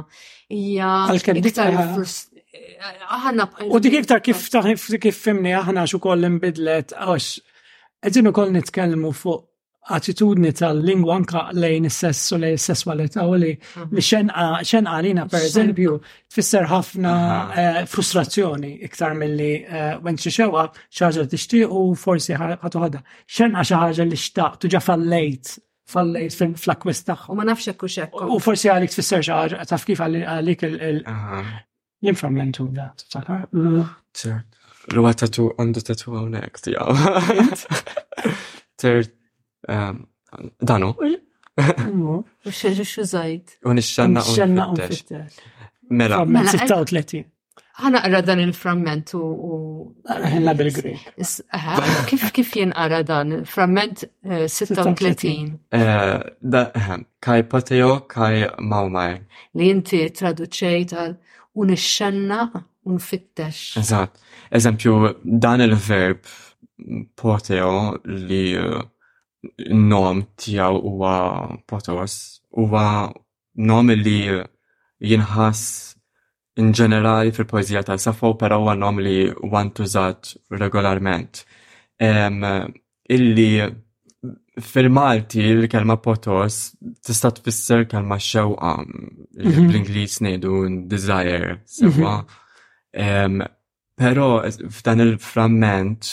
[0.48, 1.78] hija iktar
[3.16, 4.46] aħna U dik iktar kif
[5.02, 7.42] kif fimni aħna xu koll imbidlet għax
[8.02, 9.51] qegħdin ukoll nitkellmu fuq
[9.90, 13.98] attitudni tal-lingwa anka lejn is-sess u lejn is-sesswalità u li mhm.
[13.98, 15.96] xenqa xenqa għalina eżempju,
[16.30, 17.14] tfisser ħafna
[17.62, 19.52] eh, frustrazzjoni iktar milli
[20.04, 23.02] went xi xiexewa xi ħaġa tixtieq u forsi ħatu ħada.
[23.26, 25.56] Xen xi ħaġa li xtaq tuġa fallejt
[25.92, 28.14] fallejt fl-akwist U ma nafx hekk u xek.
[28.36, 31.02] U forsi għalik tfisser xi taf kif għalik il-
[32.02, 33.22] jinfram l-entu da, t
[34.12, 34.58] Ċert.
[34.92, 36.92] Ruwa tatu għandu tatu għawnek tijaw.
[38.78, 39.16] Ċert.
[39.68, 39.94] Ehm,
[40.68, 40.94] danu.
[42.46, 43.58] Xu zajt.
[43.64, 44.44] Unixxanna mela.
[44.74, 45.20] mela, eh,
[45.90, 46.24] u Mela.
[46.24, 47.24] Mela 36.
[47.82, 49.90] Għana qra dan il-fragment u.
[50.04, 50.68] Għanna bil
[52.08, 55.76] Kif kif jenqara dan il-fragment 36?
[57.22, 59.18] Kaj poteo, kaj mawmaj.
[59.56, 61.16] Li inti traduċejt għal
[61.62, 62.40] unixxanna
[62.84, 63.76] unfittex.
[63.80, 64.18] Eżat.
[64.58, 66.20] Eżempju, dan il-verb
[67.16, 67.72] poteo
[68.04, 68.82] li eh,
[69.70, 71.14] nom tijaw uwa
[71.66, 72.12] potos,
[72.50, 73.10] uwa
[73.58, 74.26] nom li
[75.02, 75.62] jinħas
[76.60, 81.44] in ġenerali fil-poezija ta' Safo, pero uwa nom li want wantużat regolarment.
[82.00, 82.42] Um,
[83.08, 83.66] illi
[84.60, 86.70] fil-Malti l-kelma potos
[87.02, 89.66] tista' tfisser kelma xewqa mhm.
[89.68, 91.58] bl-Ingliż ngħidu desire
[92.92, 93.38] Um,
[93.96, 96.08] pero f'dan il-fragment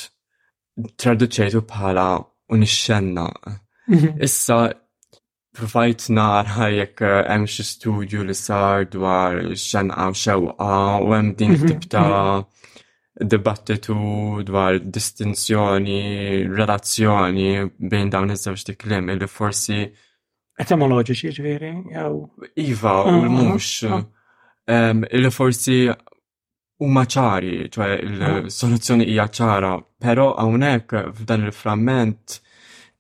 [0.96, 2.06] traduċejtu bħala
[2.52, 3.28] u nixxenna.
[3.88, 4.22] Mhm.
[4.26, 4.60] Issa
[5.58, 11.36] provajt nar ħajek eh, hemm xi studju li sar dwar xenqa u xewqa u hemm
[11.40, 13.28] din mhm, tip ta' mhm.
[13.32, 17.50] dibattitu dwar distinzjoni, relazzjoni
[17.94, 19.82] bejn dawn iż-żewġ tiklim li forsi
[20.60, 22.16] Etemoloġiċi ġveri, jew.
[22.60, 23.68] Iva, u l-mux.
[23.88, 24.98] Ah, ah, ah.
[25.16, 25.86] il forsi
[26.80, 29.14] huma ċari, ċoħe il-soluzzjoni ah.
[29.14, 32.38] hija ċara, però hawnhekk f'dan il framment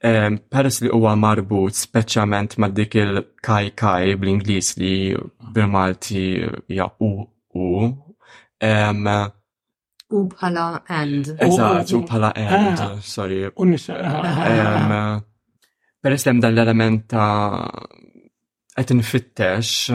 [0.03, 4.93] ehm, peress li huwa marbut speċjalment ma' dik il-kaj kaj bl-Ingliż li
[5.55, 6.25] bil-Malti
[6.75, 7.69] hija u u.
[10.09, 11.27] U bħala and.
[11.45, 12.95] Eżatt, u bħala end, ah.
[13.05, 13.43] sorry.
[13.45, 14.93] Ah, ehm,
[16.03, 17.63] peress hemm dan l-element ta'
[18.79, 19.89] qed infittex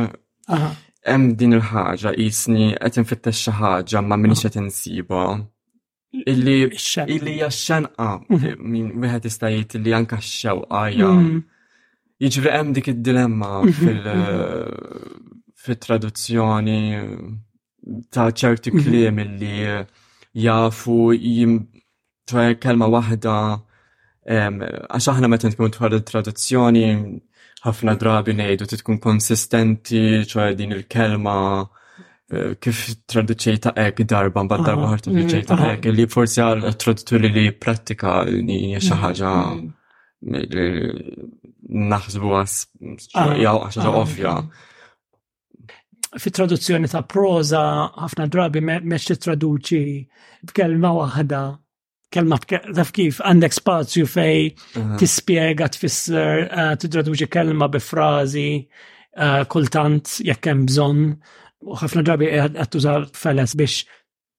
[1.05, 4.46] hemm din il-ħaġa jisni qed infittex xi ħaġa ma minix ah.
[4.48, 5.24] qed insiba.
[6.30, 8.62] Illi illi hija xenqa mhm.
[8.62, 11.09] min wieħed jista' jgħid li anke x-xewqa hija.
[11.18, 11.42] Mhm.
[12.24, 13.74] Jiġri hemm dik id-dilemma mhm.
[13.80, 14.02] fil
[15.64, 16.78] fit-traduzzjoni
[18.14, 19.59] ta' ċerti kliem illi
[20.46, 21.59] jafu jim
[22.28, 23.34] kelma waħda
[24.34, 26.86] għax aħna meta nkun tħarru traduzzjoni
[27.65, 34.91] ħafna drabi ngħidu titkun konsistenti, ċoħe din il-kelma eh, kif traduċejta ek darba, mbagħad darba
[34.93, 38.45] ħar traduċejta ek, li forsi għal tradutturi li prattika mm-hmm.
[38.45, 39.33] li xi ħaġa
[41.89, 42.61] naħsbu għas
[43.15, 44.37] xaġa ovvja.
[46.15, 47.61] Fi traduzzjoni ta' proza,
[47.99, 49.85] ħafna drabi meċċi traduċi
[50.47, 51.43] b'kelma waħda
[52.15, 52.39] kelma
[52.75, 54.43] taf kif għandek spazju fej
[55.01, 61.09] tispjega tfisser, eh, tidraduġi kelma bi frażi eh, kultant jekk hemm bżonn
[61.65, 63.81] u ħafna drabi qed tużar feles biex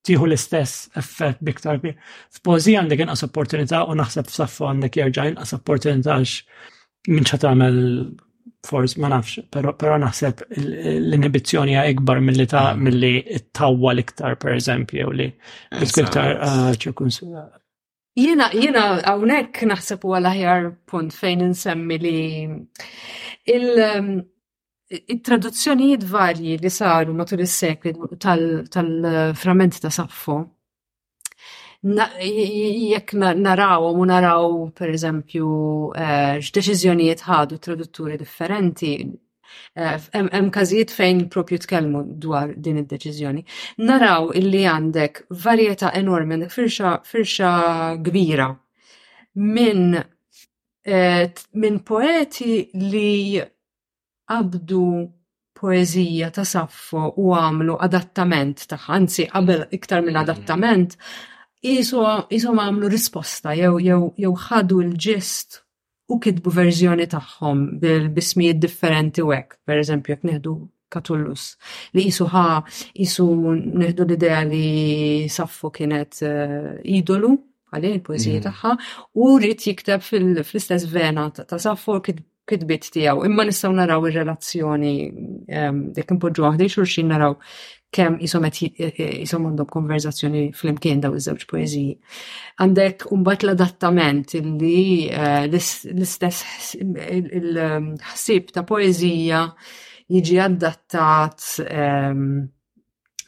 [0.06, 1.96] tieħu l-istess effett biktar kbir.
[2.36, 6.36] F'pożi għandek inqas opportunità u naħseb f'saffu għandek jerġa' inqas opportunità għax
[7.10, 7.80] minn xa tagħmel
[8.66, 12.84] forz ma nafx, pero, naħseb l inibizzjoni hija ikbar mill-li ta' mm.
[12.88, 15.28] mill-li tawwa l-iktar per eżempju li
[15.82, 17.30] l-iktar eh, ċirkunsu.
[18.16, 22.12] Jena, jena, għawnek naħseb u għal-ħjar punt fejn nsemmi li
[25.14, 27.92] il-traduzzjonijiet um, varji li saru matul is-sekli
[28.24, 30.38] tal-frament ta' Saffo.
[31.84, 34.48] Jekk naraw u naraw,
[34.80, 35.52] per eżempju,
[36.00, 38.94] eh, x'deċiżjonijiet ħadu tradutturi differenti,
[39.76, 43.42] Eh, hemm każijiet fejn propju tkellmu dwar din id-deċiżjoni.
[43.90, 47.50] Naraw illi għandek varjetà enormi, għandek firxa, firxa
[48.08, 48.48] kbira
[49.42, 51.28] minn eh,
[51.60, 53.36] min poeti li
[54.32, 54.82] qabdu
[55.56, 60.22] poezija ta' Saffo u għamlu adattament ta' anzi qabel iktar minn mhm.
[60.24, 60.96] adattament,
[61.66, 65.60] jisom għamlu risposta jew ħadu l-ġist
[66.12, 70.54] u kitbu verżjoni tagħhom bil-bismijiet differenti wek, per Pereżempju jekk neħdu
[70.94, 71.46] Katullus
[71.98, 72.42] li jisu ħa
[72.94, 73.26] jisu
[73.82, 77.32] neħdu l-idea li saffu kienet uh, idolu
[77.72, 78.44] għalli il-poezija mm.
[78.44, 78.74] tagħha
[79.24, 84.92] u rrit jikteb fl-istess vena ta' Saffo kitbit tiegħu imma nistgħu naraw ir-relazzjoni
[85.50, 87.34] ehm, jekk impoġġu għahdi, xulxin naraw
[87.92, 91.94] kem jisom eh, eh, jisom għandhom konverzazzjoni fl-imkien daw iż-żewġ poeziji.
[92.60, 99.44] Għandek umbat l-adattament li eh, l-istess il-ħsib ta' poezija
[100.12, 102.26] jiġi adattat ehm,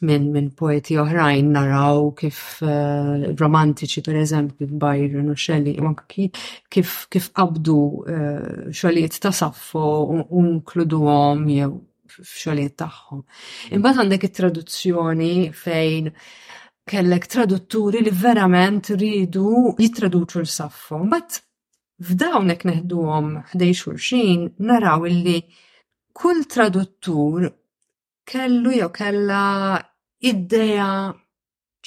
[0.07, 5.75] minn min poeti oħrajn naraw kif uh, romantiċi per eżempju Byron u Shelley
[6.71, 9.83] kif kif qabdu uh, xogħlijiet ta' Saffo
[10.31, 11.67] għom jew
[12.13, 13.21] f'xogħlijiet tagħhom.
[13.77, 16.09] Imbagħad għandek it-traduzzjoni fejn
[16.89, 20.99] kellek tradutturi li verament ridu jittraduċu l-saffo.
[21.11, 21.39] Bat
[22.09, 25.37] f'dawnek neħduhom ħdej xulxin naraw illi
[26.19, 27.47] kull traduttur
[28.29, 29.43] kellu jew kella
[30.33, 30.89] idea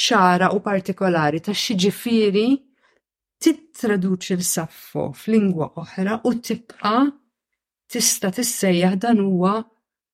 [0.03, 2.47] ċara u partikolari ta' xiġifieri
[3.43, 7.03] titraduċi l-saffo fl-lingwa oħra u tibqa'
[7.93, 9.59] tista' tissejjaħ dan huwa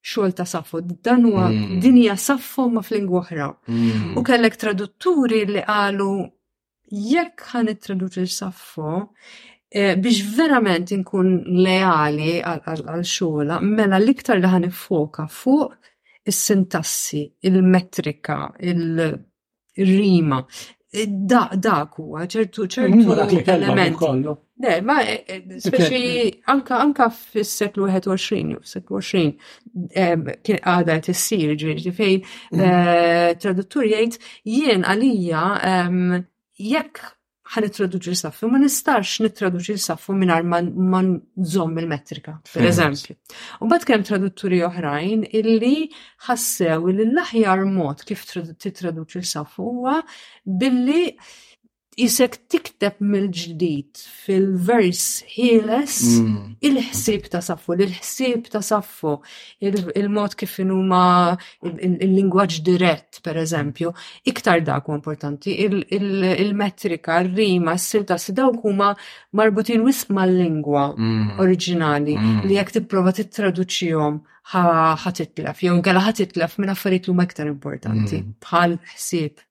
[0.02, 1.78] xogħol ta' saffu, dan huwa mm.
[1.82, 3.48] dinja saffu ma' f'lingwa oħra.
[3.68, 4.14] Mm.
[4.20, 6.10] U kellek tradutturi li qalu
[6.88, 8.92] jekk ħan traduċi saffo
[9.70, 11.34] eh, biex verament inkun
[11.66, 15.74] leali għal xola, mela l-iktar li ħan foka fuq
[16.28, 20.42] is-sintassi, il-metrika, il-rima,
[20.92, 23.10] da, dak huwa ċertu ċertu
[23.44, 24.00] element.
[24.58, 25.98] Ne, ma e, e, speċi
[26.50, 32.64] anka anka fis-seklu 21 u fis-seklu 20 kien għada qed issir ġieli fejn mm.
[32.64, 34.18] eh, traduttur jgħid
[34.48, 35.44] jien għalija
[36.58, 37.06] jekk
[37.54, 43.16] ħan introduċi l-saffu, ma nistax nitraduċi l-saffu minar ma nżomm il-metrika, per eżempju.
[43.64, 45.72] U bad kem tradutturi oħrajn illi
[46.28, 50.00] ħassew illi l-aħjar mod kif titraduċi l-saffu huwa
[50.44, 51.06] billi
[51.98, 55.00] isek tikteb mill-ġdid fil-vers
[55.34, 56.58] ħieles mm.
[56.68, 59.14] il-ħsib ta' saffu, il-ħsib ta' saffu
[59.66, 61.02] il-mod kif huma
[61.66, 63.92] il-lingwaġġ dirett, per eżempju,
[64.30, 68.92] iktar dak importanti, il-metrika, il-rima, s-silta, dawk huma
[69.34, 71.36] marbutin wis mal-lingwa mm.
[71.42, 72.38] oriġinali mm.
[72.46, 78.78] li jekk tipprova titraduċihom ħatitlef, jew għala ħatitlef minna affarijiet l huma iktar importanti bħal
[78.94, 79.44] ħsieb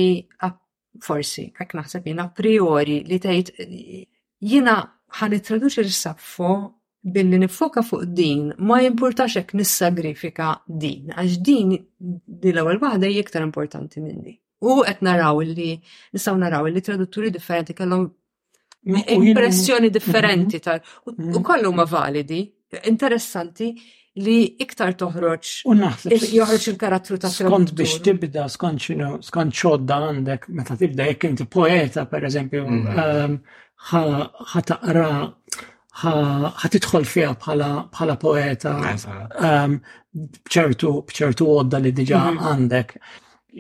[1.05, 3.55] forsi, għak naħseb jina a priori li tgħid
[4.51, 4.80] jiena
[5.20, 6.55] ħan introduċi s saffo
[7.01, 13.24] billi nifoka fuq din ma jimpurtax hekk nissagrifika din, għax din di l-ewwel waħda hija
[13.24, 14.34] iktar importanti minni.
[14.61, 15.72] U qed naraw li
[16.12, 18.11] nistgħu naraw li tradutturi differenti kellhom
[18.85, 20.62] impressjoni differenti mhm.
[20.62, 20.81] tal.
[21.07, 21.43] U mhm.
[21.43, 22.43] kollu ma validi,
[22.87, 23.74] interessanti
[24.20, 25.51] li iktar toħroġ.
[25.70, 26.28] U naħseb.
[26.35, 32.26] Joħroġ il-karattru ta' Skont biex tibda, skont xodda għandek, meta tibda jekk inti poeta, per
[32.31, 33.03] eżempju, mhm.
[33.05, 33.39] ehm,
[34.55, 35.07] ħataqra,
[36.01, 38.74] ħatitħol fija bħala poeta,
[39.39, 39.81] ehm,
[40.16, 42.97] bċertu għodda li diġa għandek.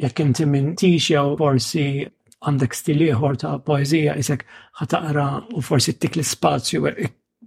[0.00, 1.88] Jekk inti minn tix jew forsi
[2.46, 4.44] għandek stiliħor ta' poezija isek
[4.80, 5.24] ħataqra
[5.58, 6.94] u forsi tik l-spazju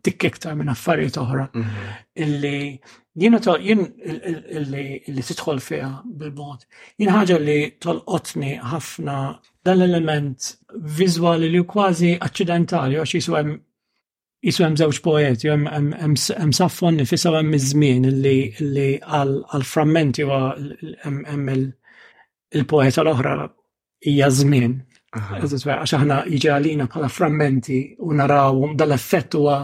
[0.03, 1.45] tik iktar minn affarijiet oħra.
[1.53, 1.91] Mhm.
[2.23, 2.79] Illi
[3.15, 6.65] jina to jien illi tidħol fiha bil-mod.
[6.99, 9.17] Jien ħaġa li tolqotni ħafna
[9.63, 10.51] dan l-element
[10.99, 13.57] viżwali li kważi accidentali għax jisu hemm
[14.43, 20.51] jisu hemm żewġ poeti, hemm saffon nifisa hemm iż-żmien illi għal frammenti huwa
[21.07, 21.49] hemm
[22.51, 23.37] il-poeta l-oħra
[24.10, 24.78] hija żmien.
[25.14, 29.60] Għax aħna jiġi għalina bħala frammenti u narawhom dal-effett huwa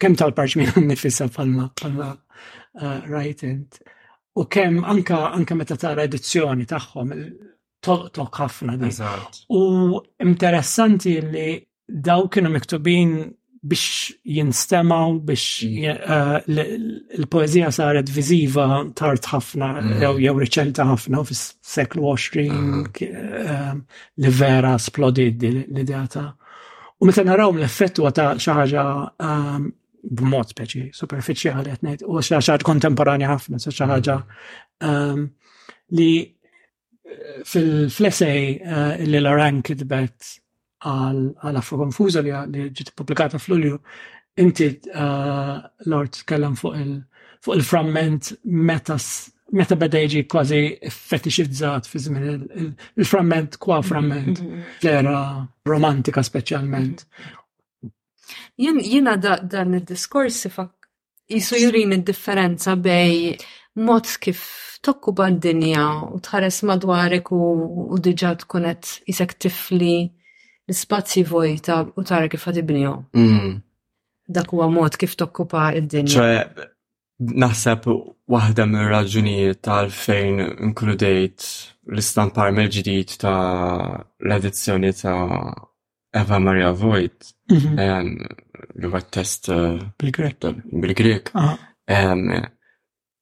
[0.00, 2.08] kemm tal-parġmin nifissa bħalma bħala
[3.06, 3.62] writing.
[3.68, 4.00] Uh,
[4.42, 7.14] u kemm anka anka meta tara edizzjoni tagħhom
[7.86, 8.76] toq ħafna.
[9.54, 9.60] U
[10.26, 11.48] interessanti li
[11.88, 13.14] daw kienu miktubin
[13.68, 17.68] biex jinstemaw, biex il-poezija mm.
[17.68, 20.02] eh, saret viziva tart ħafna, mm.
[20.22, 23.74] jew riċelta ħafna fis-seklu 20 eh,
[24.24, 26.28] li vera splodid l-idea ta'
[26.98, 28.84] U meta naraw l-effettu ta' xaħġa
[29.22, 29.62] ehm,
[30.18, 34.24] b'mod speċi superfiċjali qed ngħid, u xaħġa kontemporanja ħafna, sa xaħġa mm.
[34.88, 35.20] ehm,
[36.00, 38.40] li eh, fil-flessej
[39.06, 40.18] li Laran kitbet
[40.84, 42.32] għal Afro Konfuza li
[42.70, 43.78] ġiet publikata f'Lulju,
[44.38, 45.56] inti uh,
[45.90, 47.02] Lord tkellem fuq il-
[47.42, 48.96] fuq il framment meta
[49.54, 50.58] meta beda jiġi kważi
[50.92, 52.42] fetixizzat fi żmien
[53.00, 54.42] il framment kwa framment
[54.84, 55.48] vera mm-hmm.
[55.66, 57.06] romantika speċjalment.
[58.60, 60.90] Jiena dan id-diskors sifak
[61.32, 63.38] jisu jurin id-differenza bej
[63.80, 64.42] mod kif
[64.84, 69.96] tokku bad dinja u tħares madwarek u diġa tkunet isek tifli
[70.68, 72.58] l-spazji vojta u tara kif għad
[73.16, 73.62] mm.
[74.28, 76.44] Dak huwa mod kif tokkupa id-dinja.
[77.18, 77.86] naħseb
[78.30, 81.46] waħda mir raġunijiet tal-fejn inkludejt
[81.90, 85.54] l-istampar mill-ġdid ta' l-edizzjoni ta'
[86.14, 87.32] Eva Maria Vojt.
[87.50, 88.28] Mhm.
[88.78, 91.32] li huwa test eh, bil-Grek bil-Grek.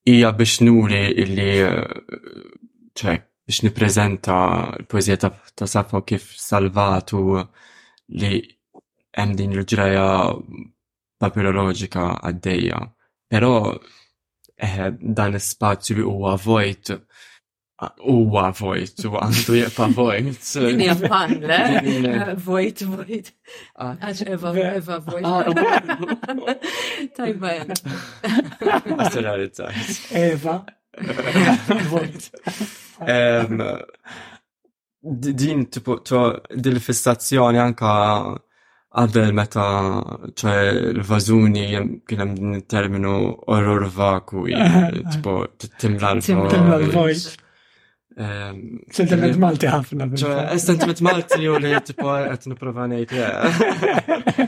[0.07, 1.85] Ija biex nuri illi eh,
[2.97, 5.17] ċek biex niprezenta l-poezija
[5.55, 7.45] ta' Safo kif salvatu
[8.21, 8.33] li
[9.17, 10.09] hemm din il ġraja
[11.23, 12.81] papiroloġika għaddejja.
[13.31, 13.53] Però
[14.59, 16.91] eħe eh, dan spazju li huwa vojt
[18.09, 20.45] huwa vojt, u għandu jepa vojt.
[20.71, 21.61] Dinja pan, le?
[22.47, 23.27] Vojt, vojt.
[23.77, 23.93] Ah.
[24.01, 25.25] Għax Eva, Eva vojt.
[25.29, 25.45] Ah,
[27.19, 27.73] Tajba jen.
[30.25, 30.57] Eva,
[35.41, 35.99] Din tipo
[36.65, 37.93] dil-fissazzjoni anka
[38.97, 39.65] qabel meta
[40.33, 40.53] ċe
[40.97, 41.67] l vazuni
[42.09, 44.53] kien hemm din terminu vaku vakui
[45.61, 47.27] t timla l-vojt.
[48.97, 50.09] Sentiment Malti ħafna.
[50.15, 54.41] Eh, sentiment Malti u li tipo qed nipprova ngħid.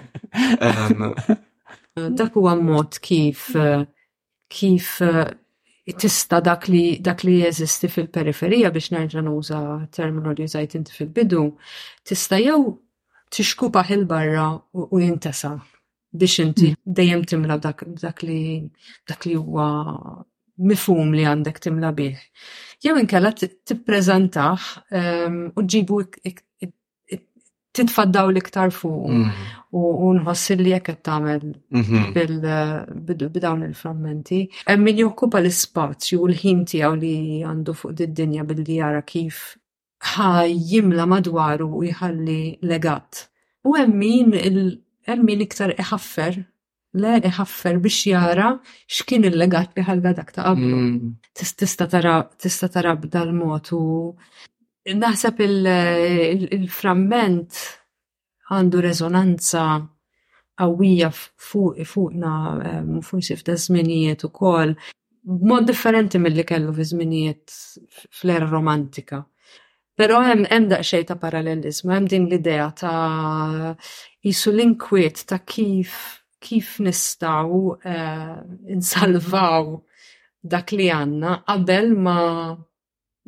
[0.49, 1.05] Eh.
[2.19, 2.57] Dak huwa
[3.05, 3.85] kif eh,
[4.49, 5.03] kif
[5.97, 9.61] tista dak li dak li jeżisti fil-periferija biex nerġa' nuża
[9.95, 11.53] terminu li inti fil-bidu,
[12.05, 12.77] tista' jew
[13.31, 15.61] tixkupa il barra u jintesa
[16.13, 18.71] biex inti dejjem timla dak, dak li
[19.09, 19.85] dak li huwa
[20.59, 22.19] mifhum li għandek timla bih.
[22.83, 24.59] Jew inkella tippreżentaħ
[25.57, 26.01] u ġibu
[27.77, 29.33] titfaddaw liktar fuq mhm.
[29.77, 32.99] u nħossil li jekk qed tagħmel mhm.
[33.33, 34.41] b'dawn il-frammenti.
[34.69, 37.15] Hemm min jokkupa l-ispazju u l-ħin tiegħu li
[37.49, 39.43] għandu fuq dinja billi jara kif
[40.15, 43.25] ħaj jimla madwaru u jħalli legat.
[43.67, 44.33] U hemm min
[45.09, 46.41] hemm iktar iħaffer
[46.99, 48.55] le iħaffer biex jara
[48.89, 50.79] x'kien il-legat li ħalga dak ta' qablu.
[50.81, 51.17] Mhm.
[51.39, 53.75] Tista' tara b'dal-mod
[54.97, 57.59] Naħseb il framment
[58.49, 59.63] għandu rezonanza
[60.59, 64.73] għawija fuqna eh, forsi f'da żminijiet ukoll
[65.29, 67.59] mod differenti mill-li kellu fi żminijiet
[68.17, 69.21] fl-era romantika.
[69.99, 73.77] Però hemm hemm daqsxejn ta' parallelizmu, hemm din l-idea ta'
[74.25, 75.99] jisu l-inkwiet ta' kif
[76.39, 77.73] kif nistaw
[78.71, 79.81] insalvaw eh,
[80.47, 82.68] dak li għanna qabel ma'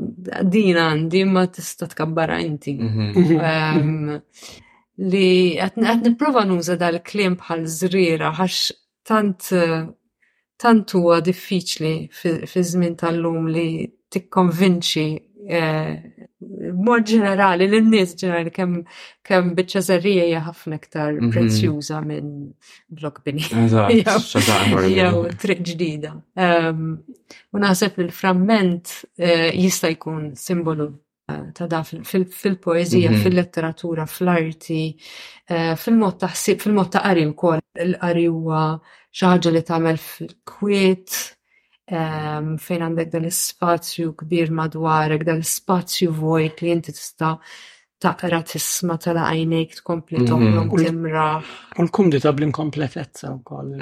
[0.53, 2.75] din għandi ma tista' tkabbara inti.
[2.75, 3.41] Mhm.
[3.51, 4.23] Ehm,
[5.13, 8.59] li qed nipprova nuża dal-kliem bħal zrira, għax
[9.09, 9.53] tant
[10.63, 13.69] tant huwa diffiċli fi żmien tal-lum li
[14.15, 15.07] tikkonvinċi
[15.51, 15.99] Eh,
[16.85, 21.31] mod ġenerali l-nies ġenerali kemm bieċa zarrija jaffna ktar ħafna iktar mhm.
[21.35, 22.29] prezzjuża minn
[22.87, 23.47] blok bini.
[25.01, 26.13] Jew triq ġdida.
[26.39, 26.85] Ehm,
[27.53, 30.87] u naħseb il framment eh, jista' jkun simbolu
[31.33, 33.21] eh, ta' da fil-poezija, mhm.
[33.27, 34.81] fil-letteratura, fl-arti,
[35.83, 37.65] fil-mod ta' ħsib, fil-mod ta' qari wkoll.
[37.83, 38.63] Il-qari huwa
[39.11, 41.19] xi ħaġa li tagħmel fil-kwiet,
[41.91, 47.33] Ehm, fejn għandek dan l-spazju kbir madwarek, dan l-spazju vojt li jinti tista'
[48.03, 50.29] taqra tisma tala għajnejk tkompli mhm.
[50.31, 51.49] toħlom timraħ.
[51.83, 53.75] Unkum di tablim inkompletezza u koll.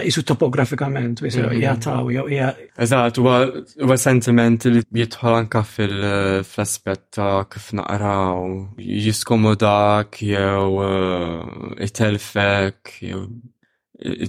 [0.09, 2.53] isu topografikament wisew jataw jew hija.
[2.86, 8.47] Eżatt, huwa sentiment li jidħol anke fil-aspett ta' kif naqraw
[9.07, 13.24] jiskomodak jew itelfek jew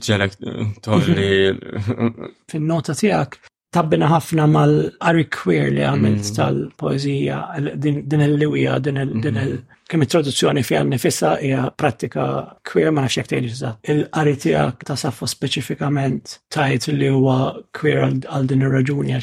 [0.09, 0.38] ġelek
[0.86, 2.30] tolli.
[2.51, 3.41] Fin-nota tiegħek
[3.74, 6.36] tabbina ħafna mal-Ari Queer li għamilt mm.
[6.38, 7.38] tal-poezija,
[7.82, 9.80] din il-liwija, din il- mm-hmm.
[9.89, 12.26] kemm introduzzjoni fija nifissa hija pratika
[12.65, 17.39] queer ma nafx jekk tgħid Il-qari tiegħek ta' saffu speċifikament tajt li huwa
[17.78, 19.19] queer għal din ir-raġuni.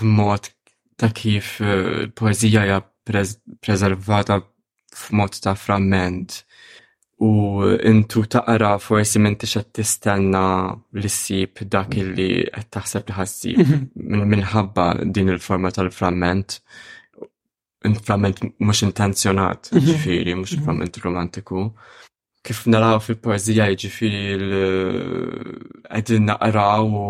[0.00, 0.48] b'mod
[0.96, 2.80] ta' kif eh, poezija hija
[3.60, 4.40] preservata
[4.94, 6.42] f'mod ta' fragment
[7.26, 7.30] u
[7.90, 10.42] intu taqra forsi minn tixed tistenna
[11.02, 14.24] li ssib dak illi qed taħseb li ħassib mhm.
[14.34, 16.58] minħabba din il-forma tal-fragment.
[17.84, 19.86] Fragment mux intenzjonat, mhm.
[19.90, 20.64] ġifieri, mhux mhm.
[20.66, 21.66] fragment romantiku.
[22.44, 24.50] Kif naraw fil-poezija jiġifieri
[25.96, 27.06] għedin naqraw u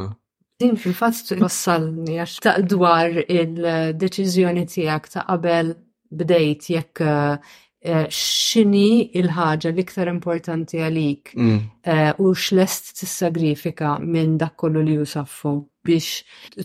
[0.62, 3.56] Din fil fat t wassalni għax ta' dwar il
[4.02, 5.74] deċizjoni tijak ta' qabel
[6.18, 7.38] bdejt jekk eh,
[7.82, 11.56] Eh, xini il-ħaġa l-iktar importanti għalik mm.
[11.90, 16.20] eh, u x'lest tissagrifika minn dak kollu li jusaffu biex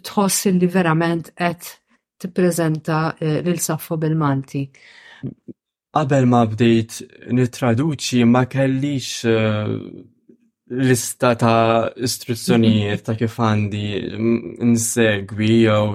[0.05, 1.71] tħoss li verament qed
[2.21, 4.61] tippreżenta eh, lil saffu bil-Malti.
[5.97, 6.99] Qabel ma bdejt
[7.33, 9.09] nitraduċi ma kellix
[10.69, 13.87] lista ta' istruzzjonijiet ta' kif għandi
[14.75, 15.95] nsegwi jew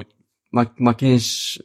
[0.81, 1.59] ma kienx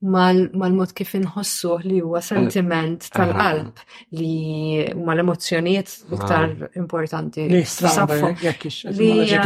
[0.02, 3.82] mal-mod kif inħossu li huwa sentiment tal-qalb
[4.18, 6.48] li mal emozjonijiet iktar
[6.80, 7.44] importanti.
[7.52, 9.36] Li eh,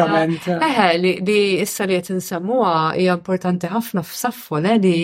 [0.57, 4.96] Eħe, li issa li qed insemmuha hija importanti ħafna f'saffo li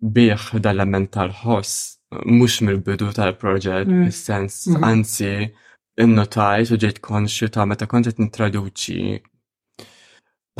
[0.00, 1.76] biħ dal-element tal-ħoss,
[2.26, 4.06] mux mill-bidu tal-proġett, mm.
[4.08, 5.50] bis-sens, anzi,
[6.00, 9.12] innotajt u ġejt konxju ta' meta kontet nitraduċi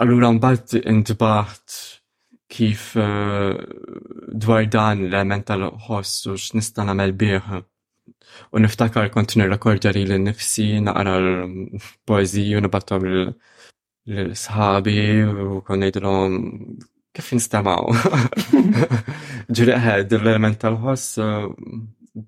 [0.05, 1.79] Allura mbagħad intibaħt
[2.53, 3.55] kif eh,
[4.45, 7.57] dwar dan l-element tal-ħoss u x'nista' nagħmel bieħ.
[8.53, 16.37] U niftakar kont nirrekordja li l-nifsi naqra l-poeziji u nibattom l-sħabi u konnejdilhom
[17.17, 17.89] kif nistamaw?
[19.57, 21.49] Ġiri ħed, l-element tal-ħoss uh,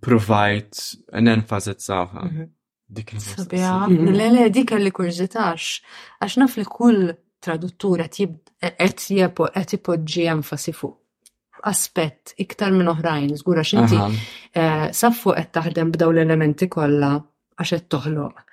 [0.00, 2.22] provide an emphasis saħħa.
[2.22, 2.48] Uh, mhm.
[2.98, 4.14] Dik Sabiħa, mhm.
[4.16, 5.66] le le dik li kurġitax,
[6.24, 7.02] għax naf li kull
[7.44, 10.96] traduttura qed ipoġġi enfasi fuq
[11.68, 17.16] aspett iktar minn oħrajn, żgura x'inti eh, saffu qed taħdem b'daw l-elementi kollha
[17.58, 18.44] għax qed toħloq.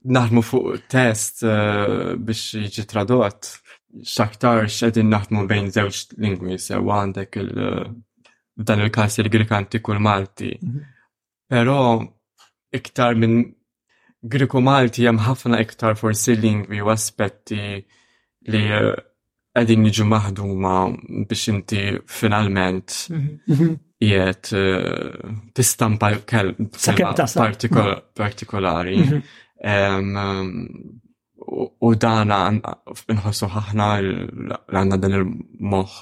[0.07, 3.53] naħmu fuq test eh, biex jiġi tradot
[4.07, 7.39] xaktar xedin naħmu bejn żewġ lingwi sew għandek
[8.67, 10.53] dan il-każ il-Grek antiku l-Malti.
[10.61, 10.93] Mhm.
[11.47, 11.79] Però
[12.75, 13.45] iktar minn
[14.25, 17.77] Griku Malti jem ħafna iktar forsi lingwi u aspetti
[18.49, 18.61] li
[19.57, 20.73] għedin jiġu maħduma
[21.29, 22.95] biex inti finalment
[24.01, 24.49] jiet
[25.57, 26.09] tistampa
[28.21, 29.03] partikolari.
[31.87, 35.93] U dana nħossu ħahna għanna dan il-moħ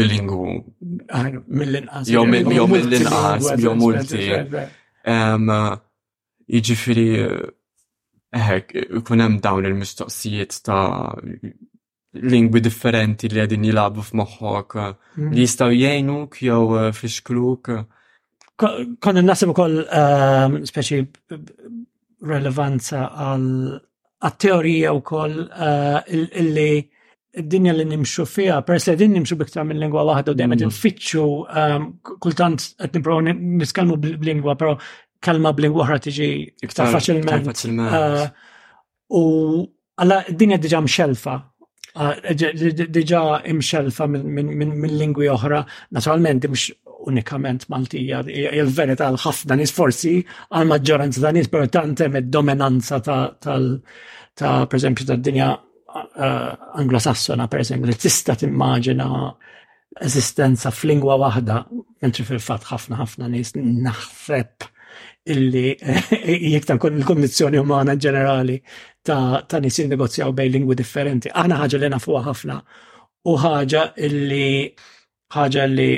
[0.00, 0.40] bilingu.
[1.60, 2.10] Mill-inqas.
[2.10, 4.30] Jow mill-inqas, jow multi
[6.52, 7.06] iġifiri
[8.34, 11.14] eħek, ikun hemm dawn il-mistoqsijiet ta'
[12.14, 15.30] lingwi differenti li għedin jilabu f'moħħok mm.
[15.34, 17.72] li jistaw jgħinuk jew eh, fixkluk.
[18.60, 21.00] Konna nasib ukoll eh, speċi
[22.24, 23.80] relevanza għal
[24.40, 26.84] teorija u koll eh, illi
[27.34, 30.68] id-dinja li nimxu fija, peress li din nimxu biktar minn lingwa wahda u dejjem qed
[30.68, 30.76] mm.
[30.76, 31.24] fitxu
[32.22, 34.76] kultant qed nipro niskalmu b'lingwa, però
[35.24, 36.28] kalma bli waħra tiġi
[36.68, 37.66] iktar faċilment.
[37.88, 38.20] Ah,
[39.16, 39.22] u
[40.00, 41.34] għalla dinja diġa mxelfa,
[41.98, 45.64] ah, diġa imxelfa minn lingwi oħra,
[45.96, 46.74] naturalment mx
[47.04, 55.04] unikament Maltija, il-verità għal-ħafna nis forsi għal-maġġoranza ta' nis, pero tante id-dominanza ta' per esempio
[55.10, 56.50] ta' dinja ah,
[56.82, 59.08] anglosassona, per esempio, li tista' timmaġina
[60.04, 61.58] eżistenza f'lingwa waħda,
[62.02, 64.72] mentri fil-fat ħafna ħafna nis naħseb
[65.24, 66.12] illi eh,
[66.54, 68.58] jiktan kun il-kondizjoni umana ġenerali
[69.06, 71.30] ta', ta nis negozjaw bej lingwi differenti.
[71.32, 72.58] Aħna ħaġa li nafuha ħafna
[73.30, 74.52] u ħaġa illi
[75.34, 75.88] ħaġa li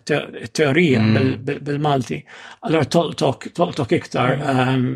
[0.00, 1.62] it-teorija eh, mm.
[1.64, 2.20] bil-Malti.
[2.68, 4.88] Allora toltok iktar ehm,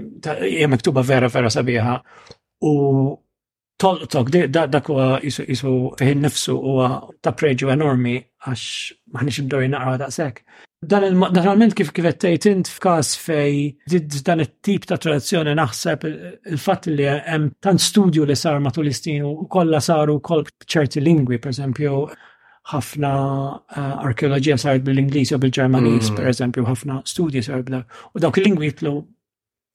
[0.49, 1.97] hija miktuba vera vera sabiħa
[3.79, 6.89] tolqtok, dak huwa jisu fiħin nifsu huwa
[7.23, 8.65] ta' preġu enormi għax
[9.15, 10.43] maħniex bdori naqra daqshekk.
[10.89, 16.91] Dan il naturalment kif kif tgħid int f'każ fej dan it-tip ta' tradizzjoni naħseb il-fatt
[16.93, 21.99] li hemm tant studju li sar matul istin u kollha saru kol ċerti lingwi, pereżempju
[22.69, 23.11] ħafna
[23.73, 26.17] eh, arkeologija saret bil-Ingliż u bil-Ġermaniż, mm.
[26.19, 27.79] pereżempju, ħafna studji saret bil
[28.13, 28.93] U dawk il-lingwi jitlu.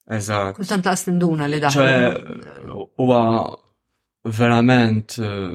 [0.06, 0.60] Eżatt.
[0.60, 2.84] Kustan ta' tinduna li daħlu.
[3.02, 3.22] Huwa
[4.24, 5.54] verament eh,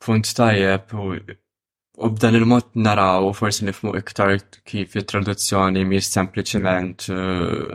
[0.00, 7.72] punt tajjeb u b'dan il-mod naraw u forsi nifmu iktar kif it-traduzzjoni mi sempliciment eh,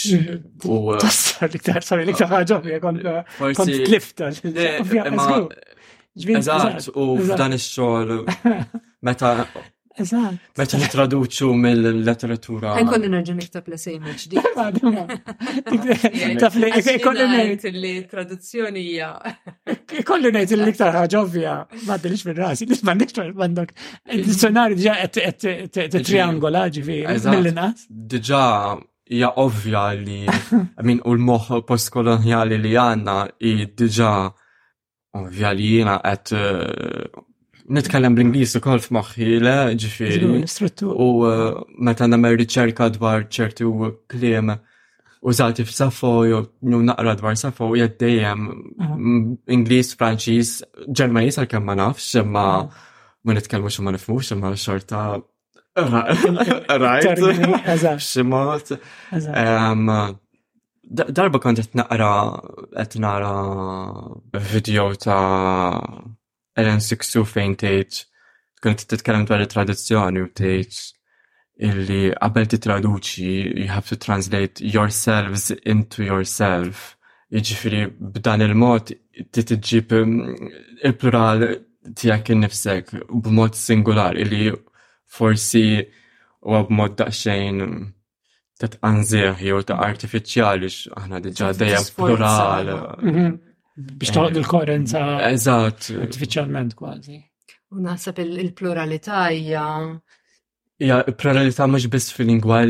[1.12, 3.10] sorry, ħagġa, kont
[6.42, 7.54] Eżat, u f'dan
[9.08, 9.30] meta
[10.02, 10.34] Eżat.
[10.60, 10.76] Meta
[11.62, 12.70] mill-letteratura.
[12.80, 14.38] Għajkolli nerġa niktab l sejmeċ di.
[16.44, 19.10] Taf li nejt li traduzzjoni hija.
[20.12, 21.54] Kolli nejt li iktar ħaġa ovvja,
[21.88, 23.70] ma dilix minn rasi, nisma niktar bandok.
[24.12, 25.14] Il-dizzjonari dġa et
[26.08, 27.00] triangola ġivi.
[27.28, 27.48] mill
[27.90, 28.48] Dġa,
[29.12, 30.24] hija ovvja li
[30.88, 34.12] min u l-moħ postkolonjali li għanna i diġa
[35.20, 37.06] ovvja li jina għet eh,
[37.76, 40.30] nitkellem bl-Inglis ukoll f'moħħi le ġifiri.
[40.32, 41.48] U eh,
[41.84, 44.54] meta nagħmel riċerka dwar ċerti u kliem
[45.22, 46.40] użati f'safo jew
[46.82, 49.36] naqra dwar safo hija dejjem mhm.
[49.54, 50.56] Inglis, Franċiż,
[50.90, 52.88] Ġermaniż għalkemm ma nafx, imma mhm.
[53.30, 54.32] ma nitkellmux u ma nifhmux
[54.64, 55.04] xorta
[55.78, 57.04] Right.
[58.00, 58.72] Ximot.
[61.12, 62.10] Darba kont qed naqra
[62.76, 63.36] qed nara
[64.52, 65.80] video ta'
[66.60, 68.00] Ellen Sixu fejn tgħid
[68.66, 70.80] kont titkellem dwar it-traduzzjoni u tgħid
[71.70, 73.30] illi qabel titraduċi
[73.64, 76.98] you have to translate yourselves into yourself.
[77.32, 77.86] Jiġifieri
[78.18, 78.92] b'dan il-mod
[79.32, 80.52] titġib mm,
[80.92, 81.48] il-plural
[81.96, 84.52] tiegħek innifsek b'mod singular illi
[85.16, 85.92] forsi
[86.52, 87.60] u b'mod daqsxejn
[88.62, 90.70] ta' tqanżeħ jew ta' artifiċjali
[91.02, 92.72] aħna diġà dejja plural.
[93.12, 93.32] Mhm.
[94.00, 95.04] Biex toqgħod il-koerenza.
[96.06, 97.20] artificialment kważi.
[97.76, 99.66] U naħseb il-pluralità hija
[100.82, 102.64] Ja, pluralità mhux biss fil-lingwa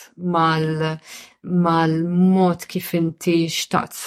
[1.68, 4.02] mal-mod kif inti xtaqt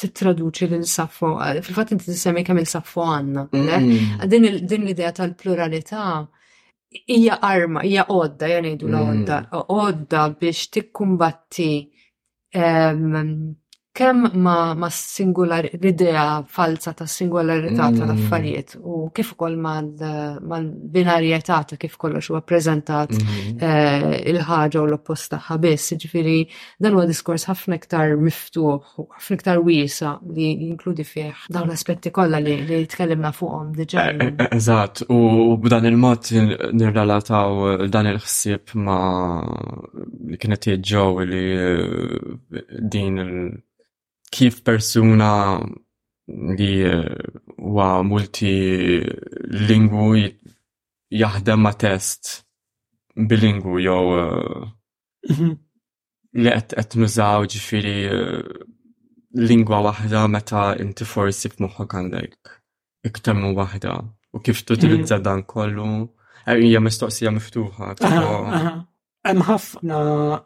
[0.00, 1.32] titraduċi l-saffo,
[1.64, 3.48] fil-fat inti t-semmi kemm il-saffo għanna.
[4.32, 6.20] Din l-idea tal-pluralità
[7.10, 9.78] hija arma, hija għodda, jgħan jgħidu la għodda, mm.
[9.78, 11.68] għodda biex tikkumbatti
[12.56, 13.34] ehm,
[14.00, 18.08] kemm ma, ma singular l-idea falsa ta' singolarità ta' mm.
[18.08, 19.82] l-affarijiet u kif ukoll ma'
[20.94, 23.56] binarjetà ta' kif kollox huwa preżentat mhm.
[23.60, 26.38] eh, il-ħaġa u l-oppost tagħha biss, jiġifieri
[26.80, 32.12] dan huwa diskors ħafna iktar miftuħ u ħafna iktar wiesa li jinkludi fih dawn l-aspetti
[32.16, 34.04] kollha li tkellimna fuqhom diġà.
[34.04, 36.32] E, e, e, eżatt, u b'dan il-mod
[36.72, 39.40] nirrelataw dan il-ħsieb ma'
[40.32, 43.58] li kienet ġew li eh, din il-
[44.30, 45.60] kif persuna
[46.58, 47.06] li eh,
[47.58, 48.54] huwa multi
[49.68, 50.10] lingu
[51.10, 52.44] jaħdem ma' test
[53.30, 55.50] bilingu jew eh, mhm.
[56.42, 58.62] li qed qed nużaw ġifieri eh,
[59.50, 62.54] lingwa waħda meta inti forsi f'moħħok għandek
[63.10, 63.98] iktar minn waħda
[64.34, 65.26] u kif tutilizza mhm.
[65.26, 65.90] dan kollu
[66.50, 67.94] hija mistoqsija miftuħa.
[69.26, 69.98] Hemm ħafna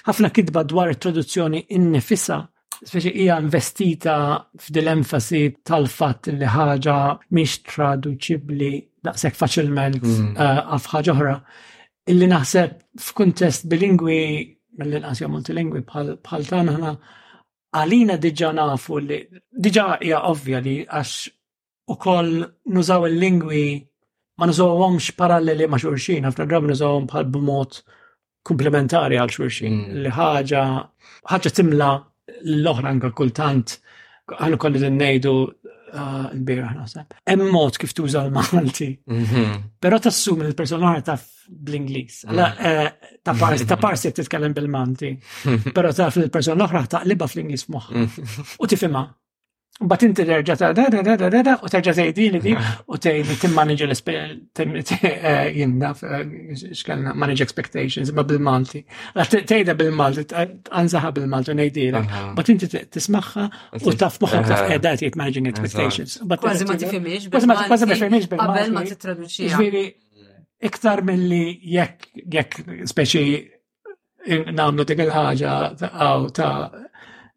[0.09, 2.41] ħafna kidba dwar it-traduzzjoni innifisa
[2.85, 4.15] speċi hija investita
[4.61, 6.97] f'dil-enfasi tal-fatt li ħaġa
[7.37, 8.71] mhix traduċibbli
[9.07, 10.35] daqshekk faċilment mm.
[10.37, 11.35] eh, għaf ħaġa oħra.
[12.13, 14.19] Illi naħseb f'kuntest bilingwi
[14.81, 16.13] mill-inqas jew multilingwi bħal
[16.51, 16.95] tagħna ħna
[17.81, 19.21] għalina diġa nafu li
[19.69, 21.17] diġa hija ovvja li għax
[21.95, 22.31] ukoll
[22.73, 23.65] nużaw il-lingwi
[24.41, 27.79] ma nużawhomx paralleli ma xulxin, ħafna drabi nużawhom bħal b'mod
[28.45, 29.83] komplementari għal xulxin.
[29.89, 30.03] Mm.
[30.05, 30.65] Li ħaġa
[31.33, 31.93] ħaġa timla
[32.49, 33.75] l-oħra anka kultant
[34.39, 35.33] għallu kolli d-nejdu
[35.93, 37.19] ah, l-bira naħseb.
[37.35, 38.89] Emmot kif tuża l-Malti.
[39.11, 39.65] Mhm.
[39.85, 41.03] Pero tassum il personar mhm.
[41.03, 42.23] eh, ta' bl-Inglis.
[43.25, 45.13] Ta' parsi titkellem bil-Malti.
[45.77, 47.93] Pero taf il personar l-oħra taqliba fl-Inglis moħ.
[47.93, 48.57] Mhm.
[48.65, 49.05] U tifima,
[49.83, 52.53] Bat inti terġa ta' da da da da da da u terġa tgħidi di
[52.95, 53.89] u tgħid timmanage
[55.59, 58.85] jinna manage expectations ma bil-Malti.
[59.43, 60.29] Tejda bil-Malti,
[60.79, 62.15] anżaħa bil-Malti ngħidilek.
[62.39, 63.49] Bat inti tismaxa
[63.83, 66.21] u taf moħħok taf qiegħda tgħid managing expectations.
[66.23, 67.67] Kważi ma tifhimix bil-Malti.
[67.75, 68.55] Kważi ma tifhimix bil-Malti.
[68.55, 69.91] Qabel ma titraduċija.
[70.71, 73.25] Iktar mill-li jekk jekk speċi
[74.55, 76.57] namlu dik il-ħaġa ta'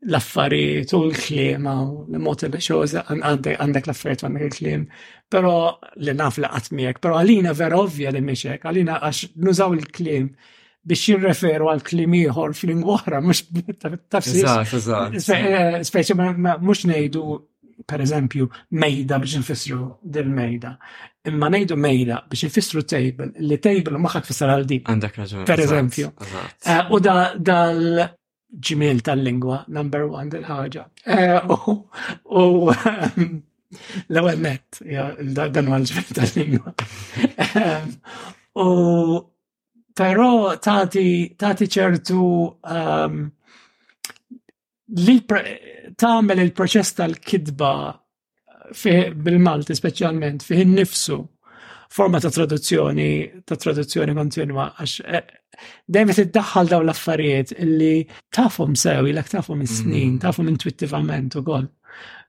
[0.05, 4.83] l-affarijiet u l-klima u l-mot li xoza għandek l-affarijiet għandek il-klim.
[5.29, 5.53] Pero
[6.01, 10.29] li naf li miegħek, pero għalina vera ovvja li miexek, għalina għax nużaw il-klim
[10.87, 13.41] biex jirreferu għal klim ieħor fl oħra mux
[14.13, 14.47] tafsir.
[14.47, 17.23] Eh, speċi mux nejdu,
[17.87, 18.47] per eżempju,
[18.81, 20.71] mejda biex nfissru dil-mejda.
[21.27, 24.85] Imma nejdu mejda biex nfissru table, li table maħħak fissar għal din.
[24.87, 25.49] Għandak raġun.
[25.49, 26.13] Per eżempju.
[26.29, 28.13] Eh, u da
[28.67, 30.83] ġimil tal-lingwa, number one dil-ħagġa.
[31.05, 31.71] Eh,
[32.31, 32.45] u
[34.11, 34.79] l-ewel net,
[35.35, 36.75] dan għal ġimil tal-lingwa.
[37.45, 37.89] Eh,
[38.63, 38.69] u
[39.97, 42.25] pero tati ċertu
[42.69, 43.15] ehm,
[45.97, 47.71] tamel il-proċess tal-kidba
[48.85, 51.17] eh, bil-Malti specialment, fiħin nifsu
[51.89, 55.23] forma ta' traduzzjoni, ta' traduzzjoni kontinwa, għax eh,
[55.89, 57.93] dejjem iddaħħal daw l-affarijiet illi
[58.35, 60.21] tafhom sew, ilek tafhom is-snin, mm-hmm.
[60.25, 61.67] tafhom intwittivament ukoll.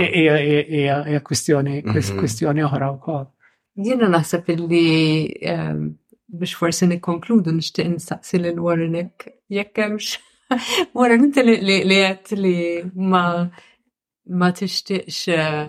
[0.00, 2.20] Hija kwistjoni mm-hmm.
[2.20, 3.28] kwistjoni oħra wkoll.
[3.78, 4.82] Jiena naħseb illi
[5.46, 5.84] ehm,
[6.28, 10.18] biex forsi nikkonkludu nixtieq nistaqsi lil Warrenek jekk hemmx
[10.96, 12.58] Wara inti li qed li
[13.12, 13.22] ma
[14.40, 15.68] ma tixtieqx eh,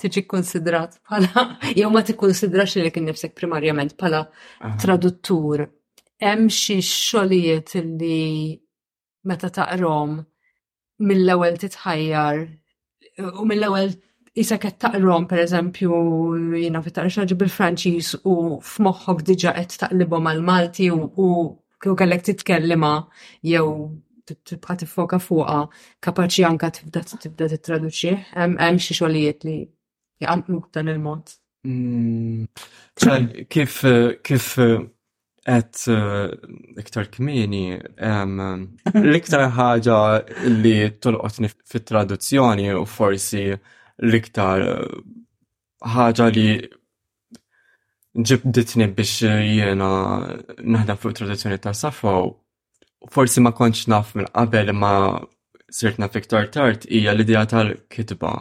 [0.00, 1.44] tiġi konsidrat bħala
[1.80, 4.22] jew ma tikkonsidrax li kien nifsek primarjament bħala
[4.82, 5.64] traduttur.
[6.20, 8.18] Hemm xi xogħlijiet li
[9.24, 10.18] meta taqrom
[11.00, 12.44] mill-ewwel titħajjar
[13.24, 13.96] u mill-ewwel
[14.34, 15.98] Isa qed taqrom pereżempju
[16.58, 18.32] jiena fit-taqra xaġi bil-Franċiż u
[18.70, 21.28] f'moħħok diġà qed taqlibhom għal-Malti u
[21.80, 22.90] kieku kellek titkellima
[23.46, 23.68] jew
[24.50, 25.60] tibqa' tifoka fuqha
[26.02, 28.16] kapaċi anka tibda tibda tittraduċi.
[28.34, 29.54] Hemm xi xogħlijiet li
[30.24, 31.36] jaqamqu dan il-mod.
[31.70, 32.48] Mm,
[33.14, 36.34] eh, kif eh, kif għet eh,
[36.82, 37.68] iktar kmini,
[38.98, 40.02] l-iktar ħaġa
[40.58, 43.46] li tolqotni fit-traduzzjoni u forsi
[44.02, 44.96] l-iktar eh,
[45.94, 46.48] ħaġa li
[48.14, 49.90] ġibditni biex jena
[50.62, 52.14] naħdem fuq traduzzjoni ta' Safo,
[53.10, 54.92] forsi ma konċ naf minn qabel ma
[55.68, 58.34] sirt naf iktar tard hija l-idea tal-kitba.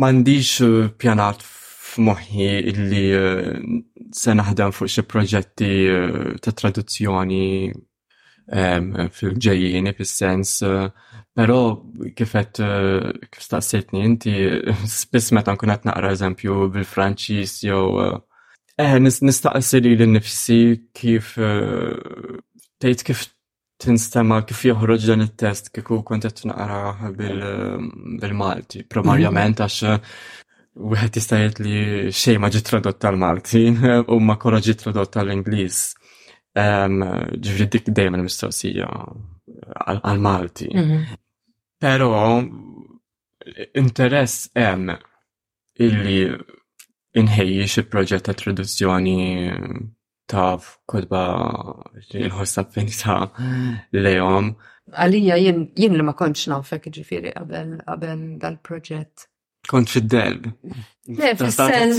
[0.00, 3.62] Mandiċ eh, pjanat f'moħħi illi eh,
[4.12, 5.72] se naħdem fuq xi proġetti
[6.42, 7.46] ta' traduzzjoni
[8.50, 10.88] fil-ġejjini fis-sens uh,
[11.36, 11.56] Pero
[12.16, 14.32] kifet eh, kif staqsejtni inti
[15.00, 18.16] spiss meta nkun qed naqra eżempju bil-Franċiż jew eh,
[18.82, 20.58] eh nistaqsi li l-nifsi
[21.00, 22.34] kif eh,
[22.82, 23.24] tgħid kif
[23.80, 29.62] tinstema kif joħroġ dan it-test kieku kont qed naqra bil-Malti primarjament mhm.
[29.62, 31.80] għax wieħed jista' jgħid li
[32.10, 33.62] xejn ma ġiet tradotta l malti
[34.14, 35.82] u ma kollha ġiet tradotta l ingliż
[36.50, 38.88] Ġifri dik dejjem il-mistoqsija
[39.66, 40.68] għal-Malti.
[40.74, 40.98] Mhm.
[41.80, 42.10] Pero
[43.74, 44.90] interess hemm
[45.80, 46.18] illi
[47.20, 49.52] inħejji xi proġett ta' traduzzjoni
[50.30, 50.58] ta'
[50.88, 51.22] kodba
[52.10, 53.22] il-ħossa ta'
[53.96, 54.52] lejom.
[54.90, 59.29] Għalija jien li ma konċ nafek ġifiri qabel dal-proġett.
[59.70, 60.40] Kont fid del
[61.10, 61.96] Le, fil-sens,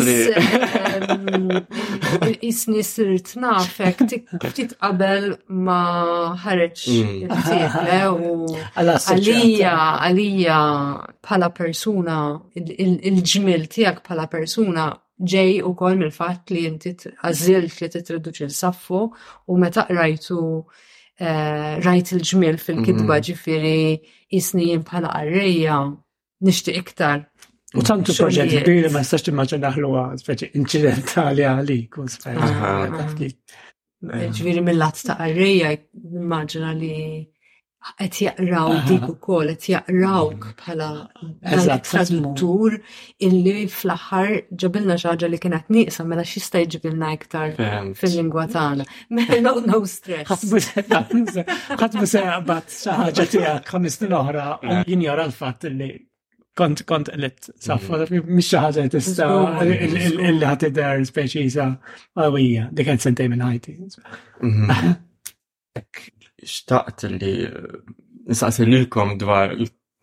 [2.39, 3.97] jisni sirt nafek,
[4.45, 5.31] ftit qabel
[5.65, 5.77] ma
[6.43, 7.33] ħareċ mm.
[7.41, 9.73] il u għalija,
[10.05, 10.59] għalija
[11.27, 12.17] pala persuna,
[12.55, 14.85] il-ġmil tijak pala persuna
[15.19, 21.83] ġej u kol mil fat li jinti għazilt li t-traduċi l-saffu u meta rajtu eh,
[21.83, 23.27] rajt il-ġmil fil-kidba mm.
[23.27, 25.81] ġifiri jisni jimpala pala għarrija
[26.45, 27.27] nishti iktar
[27.73, 27.87] U mm.
[27.87, 33.27] tantu proġett kbir ma nistax timmaġa naħlu għad, incidentali għalik, u speċi.
[33.27, 35.69] Eh, Ġviri mill-lat ta' għarrija,
[36.11, 36.95] immaġina li
[38.01, 40.55] għet jaqraw dik u kol, għet jaqrawk mm.
[40.59, 42.75] bħala traduttur
[43.23, 48.87] illi fl ħar ġabilna xaġa li kienet niqsa mela xista jġibilna iktar fil-lingwa tagħna.
[49.15, 50.43] Mela no stress.
[51.79, 54.89] Għatbu se għabat xaħġa tijak ħamistin oħra eh.
[54.91, 55.93] u l-fat li
[56.61, 58.29] kont kont qlet saffa mhm.
[58.37, 59.27] mish xi ħaġa tista'
[59.81, 61.65] illi ħadd idher speċiża
[62.19, 63.75] qawwija li kien sentej minn ħajti.
[64.49, 64.77] Mhm.
[66.51, 67.33] Xtaqt li
[68.31, 69.53] nistaqsi lilkom dwar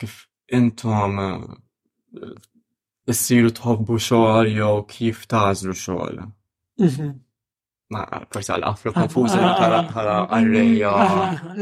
[0.01, 0.17] kif
[0.59, 2.29] intom eh,
[3.13, 6.23] issiru tħobbu xogħol jew kif tażlu xogħol.
[6.87, 7.13] Mhm.
[7.95, 8.03] Ma
[8.35, 10.89] forsi għal afro konfuża bħala għarrejja.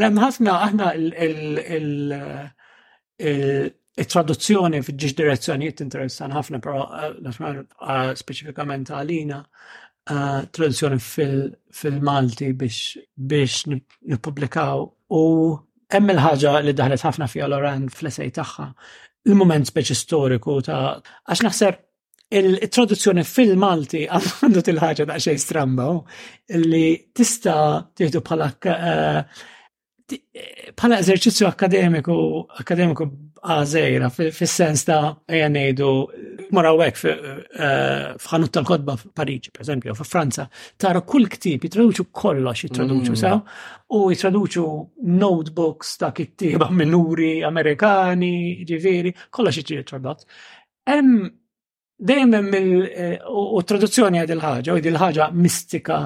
[0.02, 2.46] Lem ħafna aħna il- eh,
[3.96, 9.38] it-traduzzjoni fġiġ direzzjonijiet interessan ħafna, pero eh, eh, specifikament għalina,
[10.12, 15.22] eh, traduzzjoni fil-Malti biex nipublikaw u
[15.94, 18.68] hemm il-ħaġa li daħlet ħafna fija Loran fl-esej tagħha,
[19.30, 20.96] il-moment speċi storiku ta'
[21.30, 21.82] għax naħseb
[22.36, 26.02] il-traduzzjoni fil-Malti għandu til-ħaġa ta' xej stramba oh,
[26.58, 26.84] li
[27.16, 28.50] tista tiħdu bħala
[30.76, 32.14] bħala eżerċizzju akademiku
[32.62, 33.06] akademiku
[33.44, 35.88] għazejra fil-sens ta' jgħanejdu
[36.56, 37.42] morawek eh,
[38.16, 40.46] f'ħanut tal-kodba f'Parigi, per eżempju, f'Franza,
[40.80, 43.20] tara kull ktib jitraduċu kollox jitraduċu, mm.
[43.20, 43.40] saw,
[43.98, 44.66] u jitraduċu
[45.20, 50.26] notebooks ta' kittiba minuri amerikani, ġiviri, kollox jitraduċu tradott.
[50.88, 51.26] Hemm
[51.96, 56.00] dejjem hemm eh, u traduzzjoni għad il-ħaġa, u il-ħaġa mistika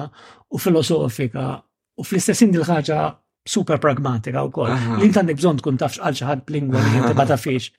[0.51, 1.57] u filosofika,
[1.99, 2.99] u fl-istessin il ħaġa
[3.47, 4.69] super pragmatika u koll.
[5.01, 7.71] Link għandek bżon tkun tafx għal xaħat b'lingwa li jinti bata fiex.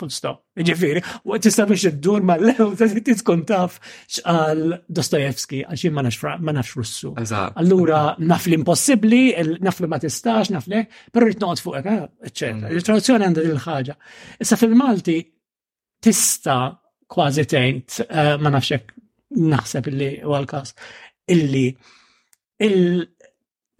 [0.00, 0.36] Full stop.
[0.60, 2.74] Iġifiri, u tista biex id-dur ma l-lew,
[3.22, 3.78] tkun taf
[4.12, 7.12] xqal Dostojevski, għax jien ma nafx russu.
[7.54, 9.32] Allura, naf l-impossibli,
[9.64, 10.82] naf li ma tistax, naf li,
[11.12, 12.26] pero rrit noqt fuq eccetera.
[12.26, 12.72] Eh, mm.
[12.76, 13.96] Il-traduzzjoni għandha il-ħagġa.
[14.44, 15.16] Issa fil-Malti,
[16.04, 16.58] tista
[17.10, 18.94] kważi tejnt, eh, ma nafxek
[19.40, 20.74] naħseb illi u għal kas
[21.32, 21.68] illi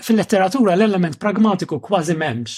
[0.05, 2.53] fil-letteratura l-element pragmatiku kważi memx,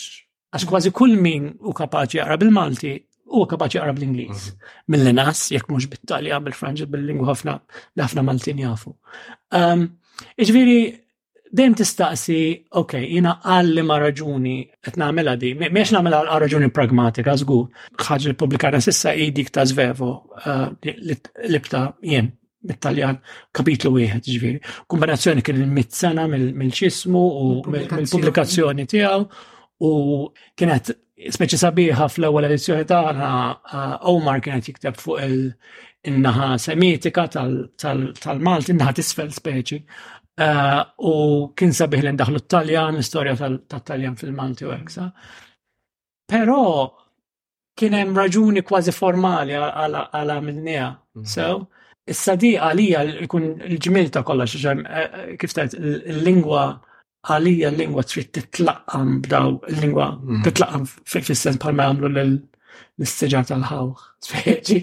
[0.52, 2.94] għax kważi kull min u kapaċi jara bil-Malti
[3.32, 4.32] u kapaċi jara bil-Ingliż.
[4.32, 4.72] Mhm.
[4.92, 7.54] Mill-li nas, jekk mhux bit-Talja, bil-Franġ, bil-lingwa ħafna
[8.02, 8.92] ħafna Maltin jafu.
[9.58, 9.86] Ehm,
[10.36, 10.76] iġviri,
[11.56, 12.36] dejjem tistaqsi,
[12.80, 17.66] ok, jina għalli ma raġuni qed nagħmilha di, miex nagħmilha għal raġuni pragmatika żgur.
[18.04, 20.12] Ħaġa li pubblikana sissa i dik ta' Zvevo
[20.44, 22.28] eh, li bta' jien
[22.68, 23.18] mit-Taljan
[23.56, 24.60] kapitlu wieħed ġifiri.
[24.90, 29.92] Kombinazzjoni kien mit-sena mill-ċismu u mill-pubblikazzjoni tiegħu u
[30.58, 30.92] kienet
[31.36, 33.30] speċi sabiħa fl-ewwel edizzjoni tagħna
[34.12, 35.26] Omar kienet jikteb fuq
[36.12, 39.80] il-naħa semitika tal-Malti, naħa tisfel speċi.
[41.10, 41.14] U
[41.58, 45.08] kien sabiħ li ndaħlu t-Taljan, l istoria tal-Taljan fil-Malti u eksa.
[46.32, 46.60] Però
[47.78, 50.90] kien hemm raġuni kważi formali għala minnija.
[51.16, 51.24] Mhm.
[51.24, 55.72] So, Issa di għalija jkun il ġmil ta' kollox, eh, kif tgħid
[56.10, 56.62] il lingwa
[57.30, 60.42] għalija l-lingwa trid titlaqqam b'daw il lingwa mhm.
[60.48, 63.90] titlaqqam fis-sens bħal bħalma għamlu l-istiġar tal-ħawħ.
[64.26, 64.78] Speċi,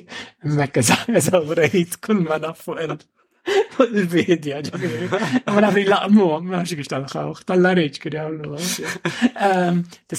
[0.56, 0.74] mekk
[1.20, 5.08] eżawrejt kull ma nafu il-vidja ġifiri.
[5.48, 8.16] Ma nafri laqmu, ma nafx kiex tal-ħawħ, tal-lariċ kien
[8.48, 10.16] jgħamlu.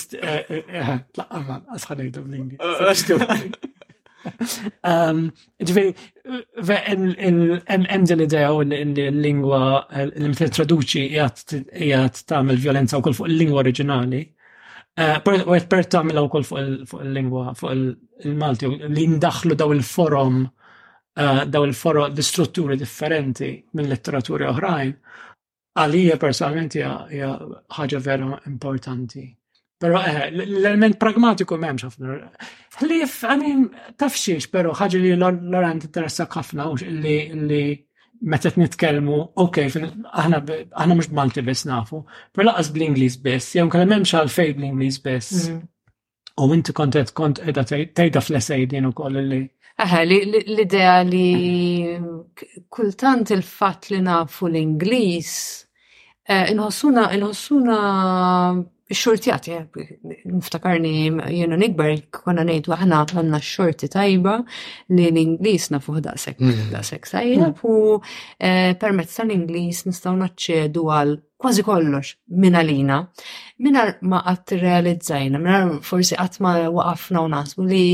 [1.17, 3.37] Tlaqqam, asħanajdu l-lingwa.
[4.85, 5.31] Um,
[5.65, 5.95] ġveri,
[6.61, 9.63] hemm din idea u il lingwa
[10.21, 14.23] li meta traduċi jgħat tagħmel violenza wkoll fuq il-lingwa oriġinali.
[15.01, 21.43] Eh, u qed per tagħmilha wkoll fuq il-lingwa fuq il-Malti li ndaħlu daw il-forum eh,
[21.47, 24.95] daw il-forum di strutturi differenti minn letteratura oħrajn.
[25.81, 27.35] Għalija personalment hija
[27.79, 29.31] ħaġa vera importanti.
[29.81, 32.15] Pero eh, l-element pragmatiku memx ħafna.
[32.82, 33.62] Hlif, għamin,
[33.98, 37.62] tafxiex, pero ħagġi li l-oran t interessa ħafna u li
[38.28, 39.61] meta nitkellmu, ok,
[40.12, 42.02] aħna mux malti biss nafu,
[42.35, 45.47] pero laqas bl-Inglis biss, jew kalla memx fej bl-Inglis biss.
[45.48, 45.62] Mm.
[46.44, 49.40] U inti kontet kont edha tejda fl-essej din u koll li.
[49.81, 51.89] Aha, l-idea li
[52.69, 55.32] kultant il-fat li nafu l-Inglis,
[56.28, 57.78] eh, inħossuna, inħossuna
[58.91, 59.91] Ix-xorti għati, eh,
[60.33, 60.93] niftakarni
[61.37, 64.33] jenu nikbar, konna nejdu aħna għanna xorti tajba
[64.91, 66.65] li l-Inglis nafuħ daqsek, mm.
[66.73, 72.99] daqsek sajjab u eh, permezz tal-Inglis nistaw naċċedu għal kważi kollox minna lina,
[73.62, 73.79] minn
[74.11, 77.85] ma għat realizzajna, minna forsi għat ma waqafna u nasbu li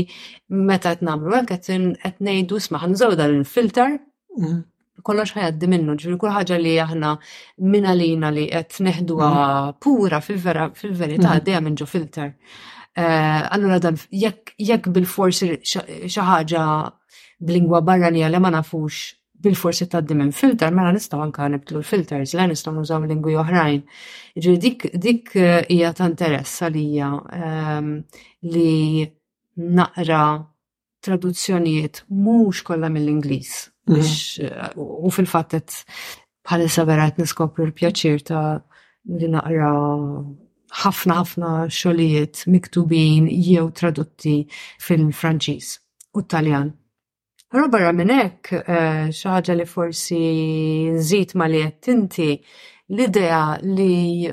[0.49, 3.99] meta għat namlu għan għat nejdu smaħan zawda l filter
[5.05, 7.11] kollox ħajaddi minnu, ġviri kull ħaġa li aħna
[7.71, 9.77] minna lina li qed neħduha mm.
[9.83, 11.69] pura fil-verità minn mm.
[11.71, 12.31] inġu filter.
[12.97, 16.65] Eh, allura dan jekk bil-forsi xi ħaġa
[17.37, 22.47] bl-lingwa barranija li ma nafux bil-forsi taddi minn filter, mela nistgħu anke nibtlu l-filters, la
[22.49, 23.83] nistgħu nużaw lingwi oħrajn.
[24.39, 27.93] Ġiri dik dik hija ta' interess għalija ehm,
[28.49, 29.05] li
[29.77, 30.23] naqra
[31.07, 33.53] traduzzjonijiet mhux kollha mill-Ingliż
[33.87, 34.47] Biex, mhm.
[34.47, 34.71] eh,
[35.07, 35.73] u fil-fattet
[36.47, 38.61] bħalissa verat niskopri l-pjaċir ta'
[39.19, 39.71] li naqra
[40.83, 44.35] ħafna ħafna xolijiet miktubin jew tradotti
[44.83, 45.65] fil-Franċiż
[46.19, 46.69] u Taljan.
[47.47, 50.21] Però barra minn hekk eh, xi ħaġa li forsi
[50.97, 51.61] nżid ma li
[51.91, 52.31] inti
[52.91, 54.27] l-idea li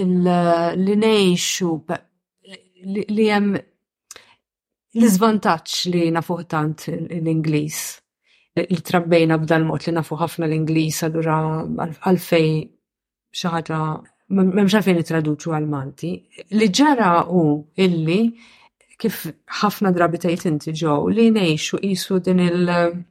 [0.00, 1.70] li ngħixu
[2.86, 7.80] li hemm l-iżvantaġġ li nafuħtant l-Ingliż
[8.68, 11.34] li trabbejna b'dal-mod li nafu ħafna l-Inglis għadura
[11.80, 12.54] għalfej
[13.40, 13.78] xaħġa
[14.34, 16.10] memx għalfejn traduċu għal-Malti.
[16.58, 17.44] Li ġara u
[17.84, 18.20] illi
[19.00, 19.28] kif
[19.62, 23.04] ħafna drabi tajt inti ġew li nejxu qisu din il-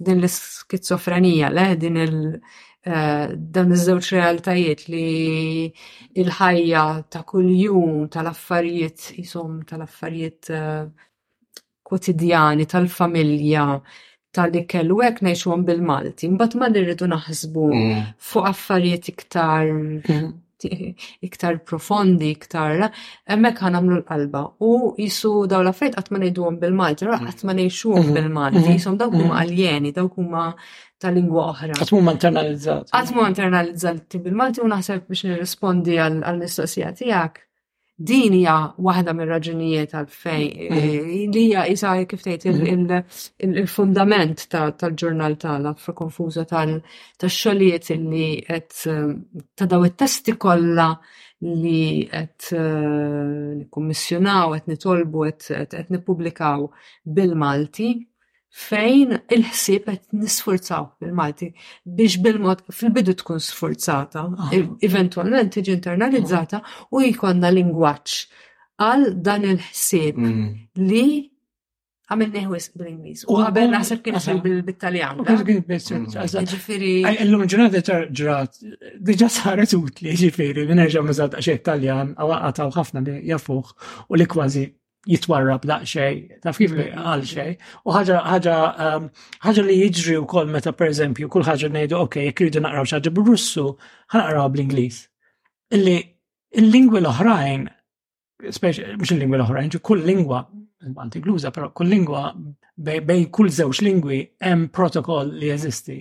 [0.00, 2.40] din l-skizofrenija, le, din il-
[2.82, 5.70] eh, dan iż-żewġ realtajiet li
[6.16, 10.86] il-ħajja ta' kuljum tal-affarijiet, isom tal-affarijiet eh,
[11.86, 13.76] kwotidjani, tal-familja,
[14.36, 18.04] tal-ikel kellu għek nejxuħom bil-Malti, mbat ma nirridu naħsbu mm.
[18.30, 20.30] fuq affarijiet iktar mm.
[21.28, 22.84] iktar profondi, iktar
[23.32, 28.18] emmek ħan għamlu l-qalba u jisu daw la fejt ma ngħiduhom bil-Malti, ma nejxuħom mm-hmm.
[28.18, 28.76] bil-Malti, mm-hmm.
[28.78, 29.42] jisom dawk huma mm-hmm.
[29.42, 30.46] aljeni, dawk huma
[31.00, 31.74] ta' lingwa oħra.
[31.80, 32.90] Għatmu internalizzat.
[32.92, 37.46] Għatmu internalizzat bil-Malti u naħseb biex nirrispondi għal-mistoqsija tiegħek
[38.00, 40.92] din hija waħda mir-raġunijiet għalfejn mm-hmm.
[40.96, 43.16] eh, li hija isa kif tgħid mm-hmm.
[43.60, 50.88] il-fundament tal-ġurnal tagħna fra konfuża tax-xogħlijiet li qed eh, ta' daw it-testi kollha
[51.42, 52.60] li qed eh,
[53.60, 56.70] nikkummissjonaw, qed nitolbu, qed nippubblikaw
[57.04, 57.92] bil-Malti
[58.50, 61.52] fejn il-ħsieb qed nisfurzaw bil-Malti
[61.86, 64.50] biex bil-mod fil-bidu tkun sfurzata, ah.
[64.82, 68.16] eventualment tiġi internalizzata u jkollna lingwaġġ
[68.82, 70.48] għal dan il-ħsieb mm.
[70.90, 71.04] li
[72.10, 73.20] għamil neħwis bil-Ingliż.
[73.30, 75.20] U għabel naħseb kien bil-Italjan.
[75.22, 76.40] Mm.
[76.50, 76.94] Ġifiri.
[77.20, 78.56] L-lum ġurnata ġrat,
[78.98, 83.72] diġa saret utli, ġifiri, nerġa' mażat għaxe Italjan, għawqataw ħafna li jafuħ
[84.10, 84.66] u li kważi
[85.08, 87.00] jitwarrab daqxej, taf kif mm-hmm.
[87.00, 87.54] għal xej.
[87.88, 89.08] U um,
[89.48, 92.88] ħaġa li jiġri u kol meta per eżempju, kull ħaġa nejdu, ok, jek rridu naqraw
[92.90, 93.66] xaġa bil-Russu,
[94.12, 95.02] ħanaqraw bl-Inglis.
[95.78, 95.96] Illi
[96.60, 97.64] il-lingwi l-oħrajn,
[98.44, 100.44] mux il-lingwi l-oħrajn, kull lingwa,
[100.84, 102.30] għanti gluza, pero kull lingwa
[102.80, 105.98] bej kull zewx lingwi hemm protokoll li jeżisti.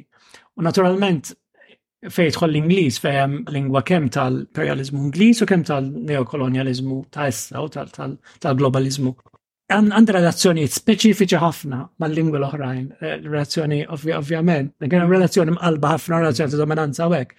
[0.59, 1.34] U naturalment
[1.99, 9.11] Fejtħol tħol l-Inglis, fejem lingwa kem tal-imperializmu Inglis u kem tal-neokolonializmu ta' essa u tal-globalizmu.
[9.69, 16.61] Għand relazzjonijiet speċifiċi ħafna mal-lingwa l-oħrajn, eh, relazzjoni ovvjament, kien relazzjoni mqalba ħafna, relazzjoni ta'
[16.63, 17.35] dominanza u hekk.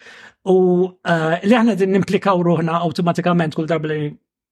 [0.54, 4.10] U eh, li aħna din implikaw ruħna awtomatikament kull darba li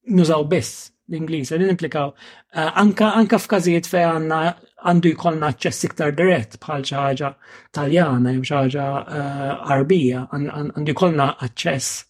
[0.09, 2.09] nużaw biss l-Inglis, li implikaw
[2.57, 4.41] eh, anka f'każijiet fej għanna
[4.87, 7.31] għandu jkollna aċċess iktar dirett bħal xi ħaġa
[7.75, 12.05] Taljana jew xi ħaġa eh, Arbija, għandu jkollna aċċess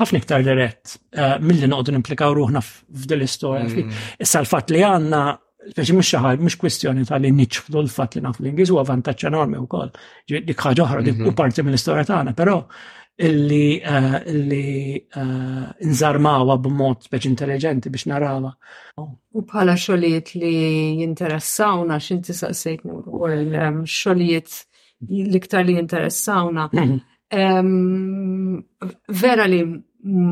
[0.00, 3.66] ħafna iktar dirett eh, milli noqdu nimplikaw ruħna f'dil istorja.
[3.68, 3.94] Mm.
[4.26, 5.26] Issa l-fatt li għandna
[5.68, 9.58] Speċi mux xaħar, mux kwestjoni tal li niċfdu l-fat li naf l-Ingliż u għavantaċ enormi
[9.60, 9.90] u koll.
[10.32, 11.28] Dik ħagħa oħra, dik mhm.
[11.28, 12.54] u parti mill istorja tagħna, però
[13.18, 14.64] illi eh, illi
[15.20, 18.52] eh, nżarmawa b'mod speċ intelligenti biex narawa.
[19.34, 20.52] U bħala xogħlijiet li
[21.02, 24.54] jinteressawna x'inti saqsejtni wkoll um, xogħlijiet
[25.08, 26.70] l-iktar li jinteressawna.
[26.72, 26.98] Mhm.
[29.22, 29.58] vera li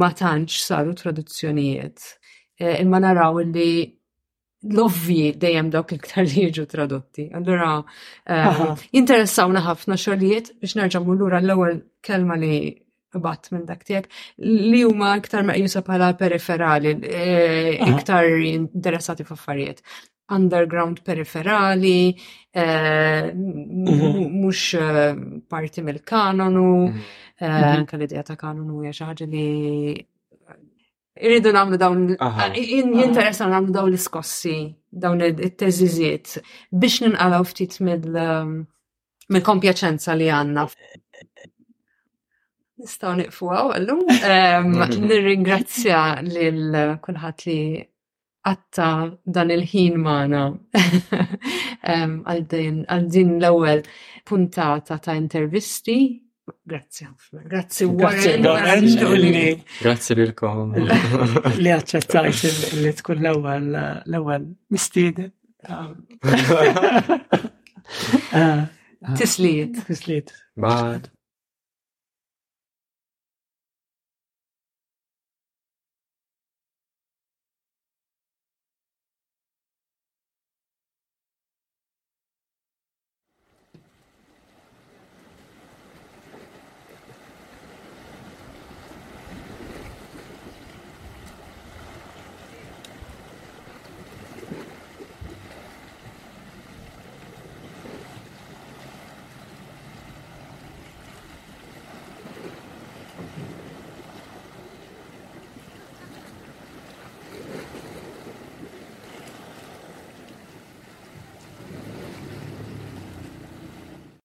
[0.01, 2.07] ma tantx saru traduzzjonijiet.
[2.59, 3.95] Eh, imma naraw li
[4.65, 7.28] l-ovvi dejjem dawk iktar li jiġu tradotti.
[7.35, 7.77] Allura,
[8.24, 8.65] eh,
[8.97, 12.74] interessawna ħafna xogħlijiet biex nerġa' lura l-ewwel kelma li
[13.23, 14.09] bat minn dak tiegħek
[14.45, 19.81] li huma iktar meqjusa bħala periferali, eh, iktar interessati f'affarijiet.
[20.31, 22.15] Underground periferali,
[22.53, 24.27] eh, mhm.
[24.43, 27.01] mhux parti mill-kanonu, mhm.
[27.41, 27.77] Mhm.
[27.78, 29.47] anke idea ta' kanonu hija xi ħaġa li
[31.16, 34.72] Irridu namlu dawn, ah, jinteressa namlu dawn l-iskossi,
[35.02, 36.34] dawn il-teżiziet,
[36.82, 38.51] biex ninqalaw ftit um,
[39.32, 40.64] mill-kompjaċenza li għanna.
[42.84, 44.02] Nistaw niqfu għaw għallum.
[45.09, 47.59] Nirringrazzja l-kulħat li
[48.51, 48.90] għatta
[49.38, 50.43] dan il-ħin maħna
[52.28, 52.44] għal
[53.16, 53.80] din l-ewel
[54.28, 55.98] puntata ta' intervisti
[56.62, 57.40] Grazie ħafna.
[57.48, 59.64] Grazie Warren.
[59.81, 60.74] Grazie lilkom.
[61.62, 62.44] Li accettajt
[62.82, 63.68] li tkun l-ewwel
[64.05, 65.32] l-ewwel mistieden.
[68.36, 68.66] Ah.
[69.14, 69.77] Tisliet.
[69.86, 70.32] Tisliet.
[70.59, 71.12] Bad.